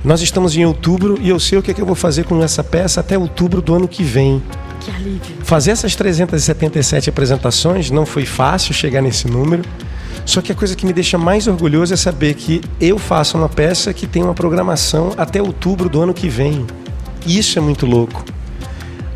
Nós 0.04 0.20
estamos 0.20 0.54
em 0.54 0.66
outubro 0.66 1.18
e 1.20 1.30
eu 1.30 1.40
sei 1.40 1.58
o 1.58 1.62
que, 1.62 1.70
é 1.70 1.74
que 1.74 1.80
eu 1.80 1.86
vou 1.86 1.94
fazer 1.94 2.24
com 2.24 2.42
essa 2.42 2.62
peça 2.62 3.00
até 3.00 3.16
outubro 3.16 3.62
do 3.62 3.74
ano 3.74 3.88
que 3.88 4.02
vem. 4.02 4.42
Que 4.80 4.90
alívio. 4.90 5.36
Fazer 5.42 5.70
essas 5.70 5.96
377 5.96 7.08
apresentações 7.08 7.90
não 7.90 8.04
foi 8.04 8.26
fácil 8.26 8.74
chegar 8.74 9.00
nesse 9.00 9.26
número. 9.26 9.62
Só 10.24 10.40
que 10.40 10.52
a 10.52 10.54
coisa 10.54 10.74
que 10.74 10.86
me 10.86 10.92
deixa 10.92 11.18
mais 11.18 11.46
orgulhoso 11.46 11.92
é 11.92 11.96
saber 11.96 12.34
que 12.34 12.60
eu 12.80 12.98
faço 12.98 13.36
uma 13.36 13.48
peça 13.48 13.92
que 13.92 14.06
tem 14.06 14.22
uma 14.22 14.34
programação 14.34 15.12
até 15.16 15.40
outubro 15.40 15.88
do 15.88 16.00
ano 16.00 16.14
que 16.14 16.28
vem. 16.28 16.66
Isso 17.26 17.58
é 17.58 17.62
muito 17.62 17.84
louco. 17.84 18.24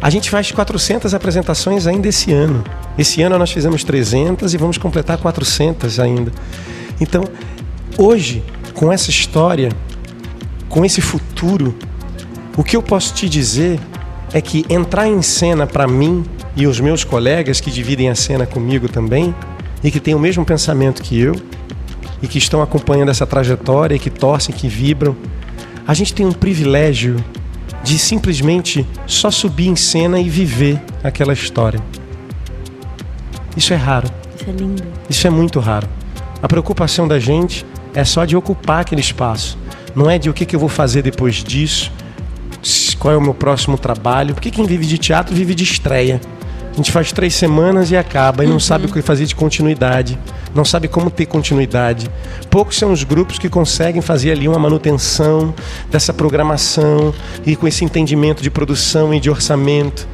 A 0.00 0.10
gente 0.10 0.30
faz 0.30 0.52
400 0.52 1.12
apresentações 1.14 1.86
ainda 1.86 2.08
esse 2.08 2.32
ano. 2.32 2.62
Esse 2.96 3.22
ano 3.22 3.38
nós 3.38 3.50
fizemos 3.50 3.82
300 3.82 4.54
e 4.54 4.56
vamos 4.56 4.78
completar 4.78 5.18
400 5.18 5.98
ainda. 5.98 6.30
Então, 7.00 7.24
hoje, 7.96 8.44
com 8.74 8.92
essa 8.92 9.10
história, 9.10 9.70
com 10.68 10.84
esse 10.84 11.00
futuro, 11.00 11.74
o 12.56 12.62
que 12.62 12.76
eu 12.76 12.82
posso 12.82 13.14
te 13.14 13.28
dizer 13.28 13.80
é 14.32 14.40
que 14.40 14.64
entrar 14.68 15.08
em 15.08 15.22
cena 15.22 15.66
para 15.66 15.88
mim 15.88 16.24
e 16.54 16.66
os 16.66 16.78
meus 16.78 17.02
colegas 17.02 17.60
que 17.60 17.70
dividem 17.70 18.08
a 18.08 18.14
cena 18.14 18.46
comigo 18.46 18.88
também 18.88 19.34
e 19.82 19.90
que 19.90 20.00
têm 20.00 20.14
o 20.14 20.18
mesmo 20.18 20.44
pensamento 20.44 21.02
que 21.02 21.18
eu 21.18 21.34
e 22.22 22.26
que 22.26 22.38
estão 22.38 22.62
acompanhando 22.62 23.10
essa 23.10 23.26
trajetória 23.26 23.94
e 23.94 23.98
que 23.98 24.10
torcem, 24.10 24.54
que 24.54 24.68
vibram. 24.68 25.16
A 25.86 25.94
gente 25.94 26.12
tem 26.12 26.26
um 26.26 26.32
privilégio 26.32 27.16
de 27.82 27.98
simplesmente 27.98 28.86
só 29.06 29.30
subir 29.30 29.68
em 29.68 29.76
cena 29.76 30.20
e 30.20 30.28
viver 30.28 30.80
aquela 31.02 31.32
história. 31.32 31.80
Isso 33.56 33.72
é 33.72 33.76
raro. 33.76 34.08
Isso 34.36 34.50
é 34.50 34.52
lindo. 34.52 34.82
Isso 35.08 35.26
é 35.26 35.30
muito 35.30 35.60
raro. 35.60 35.88
A 36.42 36.48
preocupação 36.48 37.08
da 37.08 37.18
gente 37.18 37.64
é 37.94 38.04
só 38.04 38.24
de 38.24 38.36
ocupar 38.36 38.80
aquele 38.80 39.00
espaço. 39.00 39.58
Não 39.94 40.10
é 40.10 40.18
de 40.18 40.28
o 40.28 40.34
que, 40.34 40.44
que 40.44 40.54
eu 40.54 40.60
vou 40.60 40.68
fazer 40.68 41.02
depois 41.02 41.36
disso, 41.36 41.90
qual 42.98 43.14
é 43.14 43.16
o 43.16 43.20
meu 43.20 43.34
próximo 43.34 43.78
trabalho. 43.78 44.34
Porque 44.34 44.50
quem 44.50 44.66
vive 44.66 44.86
de 44.86 44.98
teatro 44.98 45.34
vive 45.34 45.54
de 45.54 45.64
estreia. 45.64 46.20
Gente 46.78 46.92
faz 46.92 47.10
três 47.10 47.34
semanas 47.34 47.90
e 47.90 47.96
acaba, 47.96 48.44
e 48.44 48.46
não 48.46 48.52
uhum. 48.52 48.60
sabe 48.60 48.86
o 48.86 48.88
que 48.88 49.02
fazer 49.02 49.26
de 49.26 49.34
continuidade, 49.34 50.16
não 50.54 50.64
sabe 50.64 50.86
como 50.86 51.10
ter 51.10 51.26
continuidade. 51.26 52.08
Poucos 52.48 52.76
são 52.76 52.92
os 52.92 53.02
grupos 53.02 53.36
que 53.36 53.48
conseguem 53.48 54.00
fazer 54.00 54.30
ali 54.30 54.46
uma 54.46 54.60
manutenção 54.60 55.52
dessa 55.90 56.12
programação 56.12 57.12
e 57.44 57.56
com 57.56 57.66
esse 57.66 57.84
entendimento 57.84 58.44
de 58.44 58.48
produção 58.48 59.12
e 59.12 59.18
de 59.18 59.28
orçamento. 59.28 60.06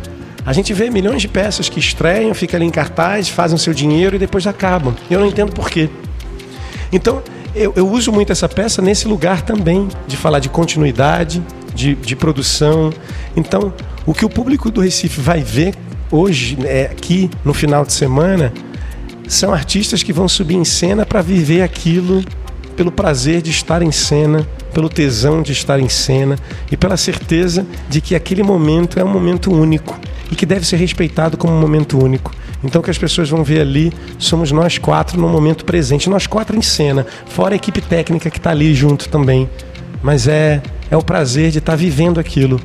A 0.47 0.55
gente 0.55 0.73
vê 0.73 0.89
milhões 0.89 1.21
de 1.21 1.29
peças 1.29 1.69
que 1.69 1.79
estreiam, 1.79 2.33
ficam 2.33 2.57
ali 2.57 2.65
em 2.65 2.71
cartaz, 2.71 3.29
fazem 3.29 3.57
o 3.57 3.59
seu 3.59 3.75
dinheiro 3.75 4.17
e 4.17 4.19
depois 4.19 4.47
acabam. 4.47 4.95
Eu 5.11 5.21
não 5.21 5.27
entendo 5.27 5.53
por 5.53 5.69
quê. 5.69 5.91
Então, 6.91 7.23
eu, 7.55 7.75
eu 7.77 7.87
uso 7.87 8.11
muito 8.11 8.33
essa 8.33 8.49
peça 8.49 8.81
nesse 8.81 9.07
lugar 9.07 9.43
também, 9.43 9.87
de 10.07 10.17
falar 10.17 10.39
de 10.39 10.49
continuidade, 10.49 11.43
de, 11.75 11.95
de 11.95 12.17
produção. 12.17 12.91
Então, 13.37 13.71
o 14.07 14.15
que 14.15 14.25
o 14.25 14.31
público 14.31 14.71
do 14.71 14.81
Recife 14.81 15.21
vai 15.21 15.43
ver 15.43 15.75
hoje, 16.15 16.57
é, 16.65 16.85
aqui 16.85 17.29
no 17.45 17.53
final 17.53 17.85
de 17.85 17.93
semana, 17.93 18.53
são 19.27 19.53
artistas 19.53 20.03
que 20.03 20.13
vão 20.13 20.29
subir 20.29 20.55
em 20.55 20.65
cena 20.65 21.05
para 21.05 21.21
viver 21.21 21.63
aquilo 21.63 22.23
pelo 22.77 22.93
prazer 22.93 23.43
de 23.43 23.51
estar 23.51 23.83
em 23.83 23.91
cena, 23.91 24.47
pelo 24.73 24.89
tesão 24.89 25.43
de 25.43 25.53
estar 25.53 25.81
em 25.81 25.89
cena 25.89 26.39
e 26.71 26.77
pela 26.77 26.97
certeza 26.97 27.67
de 27.89 28.01
que 28.01 28.15
aquele 28.15 28.43
momento 28.43 28.99
é 28.99 29.05
um 29.05 29.09
momento 29.09 29.53
único 29.53 29.99
e 30.31 30.37
que 30.37 30.47
deve 30.47 30.67
ser 30.67 30.77
respeitado 30.77 31.37
como 31.37 31.53
um 31.53 31.61
momento 31.61 31.99
único. 32.03 32.33
Então, 32.63 32.81
o 32.81 32.85
que 32.85 32.91
as 32.91 32.99
pessoas 32.99 33.29
vão 33.29 33.45
ver 33.45 33.61
ali 33.61 33.93
somos 34.19 34.51
nós 34.51 34.79
quatro 34.79 35.21
no 35.21 35.29
momento 35.29 35.65
presente, 35.65 36.09
nós 36.09 36.27
quatro 36.27 36.57
em 36.57 36.63
cena, 36.63 37.07
fora 37.27 37.55
a 37.55 37.57
equipe 37.57 37.81
técnica 37.81 38.31
que 38.31 38.39
está 38.39 38.51
ali 38.51 38.75
junto 38.75 39.09
também. 39.09 39.49
Mas 40.03 40.27
é, 40.29 40.63
é 40.91 40.97
o 40.97 41.03
prazer 41.03 41.51
de 41.51 41.59
estar 41.59 41.73
tá 41.73 41.77
vivendo 41.77 42.19
aquilo 42.19 42.61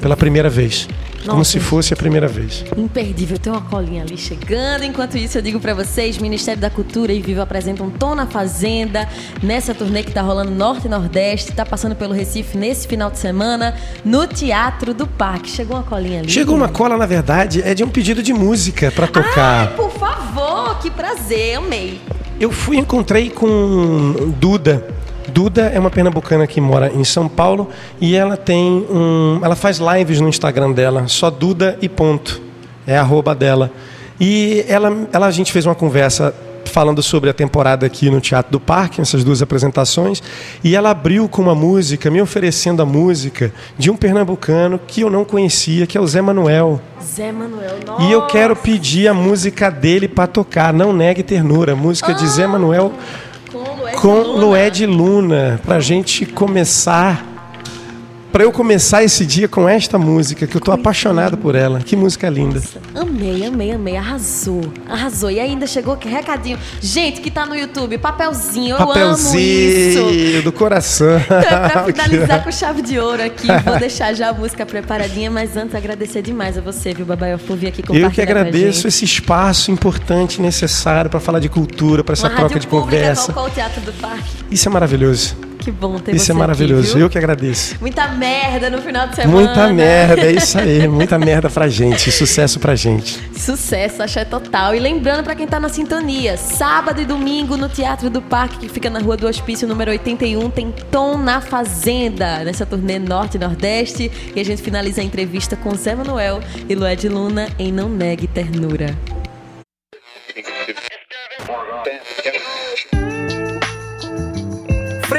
pela 0.00 0.16
primeira 0.16 0.48
vez. 0.48 0.88
Nossa, 1.26 1.30
como 1.30 1.44
se 1.44 1.58
fosse 1.58 1.92
a 1.92 1.96
primeira 1.96 2.28
vez. 2.28 2.64
Imperdível, 2.76 3.38
tem 3.38 3.52
uma 3.52 3.62
colinha 3.62 4.02
ali 4.02 4.16
chegando. 4.16 4.84
Enquanto 4.84 5.18
isso, 5.18 5.38
eu 5.38 5.42
digo 5.42 5.58
para 5.58 5.74
vocês: 5.74 6.18
Ministério 6.18 6.60
da 6.60 6.70
Cultura 6.70 7.12
e 7.12 7.20
Viva 7.20 7.42
apresentam 7.42 7.90
Tom 7.90 8.14
na 8.14 8.26
Fazenda 8.26 9.08
nessa 9.42 9.74
turnê 9.74 10.02
que 10.02 10.12
tá 10.12 10.22
rolando 10.22 10.50
Norte 10.50 10.86
e 10.86 10.88
Nordeste, 10.88 11.52
tá 11.52 11.66
passando 11.66 11.96
pelo 11.96 12.14
Recife 12.14 12.56
nesse 12.56 12.86
final 12.86 13.10
de 13.10 13.18
semana, 13.18 13.74
no 14.04 14.26
Teatro 14.26 14.94
do 14.94 15.06
Parque. 15.06 15.50
Chegou 15.50 15.76
uma 15.76 15.82
colinha 15.82 16.20
ali. 16.20 16.30
Chegou 16.30 16.54
uma 16.54 16.68
cola, 16.68 16.96
na 16.96 17.06
verdade, 17.06 17.60
é 17.62 17.74
de 17.74 17.82
um 17.82 17.88
pedido 17.88 18.22
de 18.22 18.32
música 18.32 18.90
para 18.90 19.06
tocar. 19.06 19.68
Ai, 19.68 19.74
por 19.74 19.90
favor, 19.90 20.78
que 20.80 20.90
prazer, 20.90 21.58
amei. 21.58 22.00
Eu 22.38 22.52
fui 22.52 22.76
encontrei 22.76 23.30
com 23.30 24.32
Duda 24.38 24.95
Duda 25.36 25.64
é 25.64 25.78
uma 25.78 25.90
pernambucana 25.90 26.46
que 26.46 26.62
mora 26.62 26.90
em 26.90 27.04
São 27.04 27.28
Paulo 27.28 27.68
e 28.00 28.16
ela 28.16 28.38
tem 28.38 28.86
um. 28.88 29.38
Ela 29.42 29.54
faz 29.54 29.76
lives 29.76 30.18
no 30.18 30.30
Instagram 30.30 30.72
dela, 30.72 31.08
só 31.08 31.28
Duda 31.28 31.76
e 31.82 31.90
ponto. 31.90 32.40
É 32.86 32.96
a 32.96 33.02
arroba 33.02 33.34
dela. 33.34 33.70
E 34.18 34.64
ela, 34.66 35.06
ela, 35.12 35.26
a 35.26 35.30
gente 35.30 35.52
fez 35.52 35.66
uma 35.66 35.74
conversa 35.74 36.34
falando 36.64 37.02
sobre 37.02 37.28
a 37.28 37.34
temporada 37.34 37.84
aqui 37.84 38.08
no 38.08 38.18
Teatro 38.18 38.50
do 38.50 38.58
Parque, 38.58 39.02
essas 39.02 39.22
duas 39.22 39.42
apresentações, 39.42 40.22
e 40.64 40.74
ela 40.74 40.88
abriu 40.88 41.28
com 41.28 41.42
uma 41.42 41.54
música, 41.54 42.10
me 42.10 42.20
oferecendo 42.20 42.80
a 42.80 42.86
música 42.86 43.52
de 43.76 43.90
um 43.90 43.96
pernambucano 43.96 44.80
que 44.86 45.02
eu 45.02 45.10
não 45.10 45.22
conhecia, 45.22 45.86
que 45.86 45.98
é 45.98 46.00
o 46.00 46.06
Zé 46.06 46.22
Manuel. 46.22 46.80
Zé 47.02 47.30
Manuel, 47.30 47.76
nossa. 47.86 48.02
E 48.04 48.10
eu 48.10 48.26
quero 48.26 48.56
pedir 48.56 49.06
a 49.06 49.12
música 49.12 49.70
dele 49.70 50.08
para 50.08 50.26
tocar, 50.26 50.72
Não 50.72 50.94
Negue 50.94 51.22
Ternura, 51.22 51.76
música 51.76 52.12
ah. 52.12 52.14
de 52.14 52.26
Zé 52.26 52.46
Manuel 52.46 52.90
com 53.96 54.20
Lued 54.22 54.84
Luna, 54.86 55.60
para 55.64 55.80
gente 55.80 56.26
começar 56.26 57.35
para 58.36 58.44
eu 58.44 58.52
começar 58.52 59.02
esse 59.02 59.24
dia 59.24 59.48
com 59.48 59.66
esta 59.66 59.98
música, 59.98 60.46
que 60.46 60.54
eu 60.54 60.60
tô 60.60 60.70
apaixonado 60.70 61.38
por 61.38 61.54
ela. 61.54 61.80
Que 61.80 61.96
música 61.96 62.28
linda. 62.28 62.60
Nossa, 62.60 62.78
amei, 62.94 63.46
amei, 63.46 63.72
amei. 63.72 63.96
Arrasou. 63.96 64.60
Arrasou. 64.86 65.30
E 65.30 65.40
ainda 65.40 65.66
chegou 65.66 65.94
aqui 65.94 66.06
recadinho. 66.06 66.58
Gente 66.78 67.22
que 67.22 67.30
tá 67.30 67.46
no 67.46 67.56
YouTube, 67.56 67.96
papelzinho. 67.96 68.76
Eu 68.76 68.88
papelzinho 68.88 70.02
amo 70.02 70.10
isso. 70.10 70.42
do 70.42 70.52
coração. 70.52 71.16
Então, 71.16 71.38
é 71.64 71.68
pra 71.70 71.84
finalizar 71.90 72.44
com 72.44 72.52
chave 72.52 72.82
de 72.82 72.98
ouro 72.98 73.22
aqui, 73.22 73.46
vou 73.64 73.78
deixar 73.78 74.12
já 74.12 74.28
a 74.28 74.32
música 74.34 74.66
preparadinha, 74.66 75.30
mas 75.30 75.56
antes 75.56 75.74
agradecer 75.74 76.20
demais 76.20 76.58
a 76.58 76.60
você, 76.60 76.92
viu, 76.92 77.06
Babael, 77.06 77.38
por 77.38 77.56
vir 77.56 77.68
aqui 77.68 77.80
compartilhar 77.80 78.06
Eu 78.06 78.10
que 78.10 78.20
agradeço 78.20 78.86
esse 78.86 79.02
espaço 79.02 79.70
importante 79.70 80.40
e 80.40 80.42
necessário 80.42 81.08
para 81.08 81.20
falar 81.20 81.38
de 81.38 81.48
cultura, 81.48 82.04
para 82.04 82.12
essa 82.12 82.28
troca 82.28 82.60
de 82.60 82.66
conversa. 82.66 83.32
Qual, 83.32 83.46
qual 83.46 83.46
o 83.46 83.50
Teatro 83.50 83.80
do 83.80 83.94
Parque? 83.94 84.28
Isso 84.50 84.68
é 84.68 84.70
maravilhoso. 84.70 85.45
Que 85.66 85.72
bom 85.72 85.98
ter 85.98 86.14
Isso 86.14 86.30
é 86.30 86.34
maravilhoso. 86.36 86.82
aqui, 86.82 86.92
viu? 86.92 87.06
Eu 87.06 87.10
que 87.10 87.18
agradeço. 87.18 87.76
Muita 87.80 88.06
merda 88.06 88.70
no 88.70 88.80
final 88.80 89.08
de 89.08 89.16
semana. 89.16 89.36
Muita 89.36 89.66
merda, 89.72 90.22
é 90.22 90.30
isso 90.30 90.56
aí. 90.56 90.86
Muita 90.86 91.18
merda 91.18 91.50
pra 91.50 91.66
gente. 91.66 92.12
Sucesso 92.12 92.60
pra 92.60 92.76
gente. 92.76 93.18
Sucesso, 93.36 94.00
axé 94.00 94.24
total. 94.24 94.76
E 94.76 94.78
lembrando 94.78 95.24
pra 95.24 95.34
quem 95.34 95.44
tá 95.44 95.58
na 95.58 95.68
sintonia, 95.68 96.36
sábado 96.36 97.02
e 97.02 97.04
domingo 97.04 97.56
no 97.56 97.68
Teatro 97.68 98.08
do 98.08 98.22
Parque, 98.22 98.58
que 98.58 98.68
fica 98.68 98.88
na 98.88 99.00
Rua 99.00 99.16
do 99.16 99.26
Hospício, 99.26 99.66
número 99.66 99.90
81, 99.90 100.50
tem 100.50 100.72
Tom 100.88 101.18
na 101.18 101.40
Fazenda, 101.40 102.44
nessa 102.44 102.64
turnê 102.64 103.00
Norte 103.00 103.36
e 103.36 103.40
Nordeste. 103.40 104.08
E 104.36 104.38
a 104.38 104.44
gente 104.44 104.62
finaliza 104.62 105.00
a 105.00 105.04
entrevista 105.04 105.56
com 105.56 105.74
Zé 105.74 105.96
Manuel 105.96 106.38
e 106.68 106.76
Lued 106.76 107.08
Luna 107.08 107.48
em 107.58 107.72
Não 107.72 107.88
Negue 107.88 108.28
Ternura. 108.28 108.96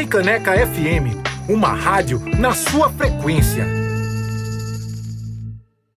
Freicaneca 0.07 0.53
FM, 0.53 1.17
uma 1.49 1.73
rádio 1.73 2.21
na 2.39 2.53
sua 2.53 2.89
frequência. 2.89 3.86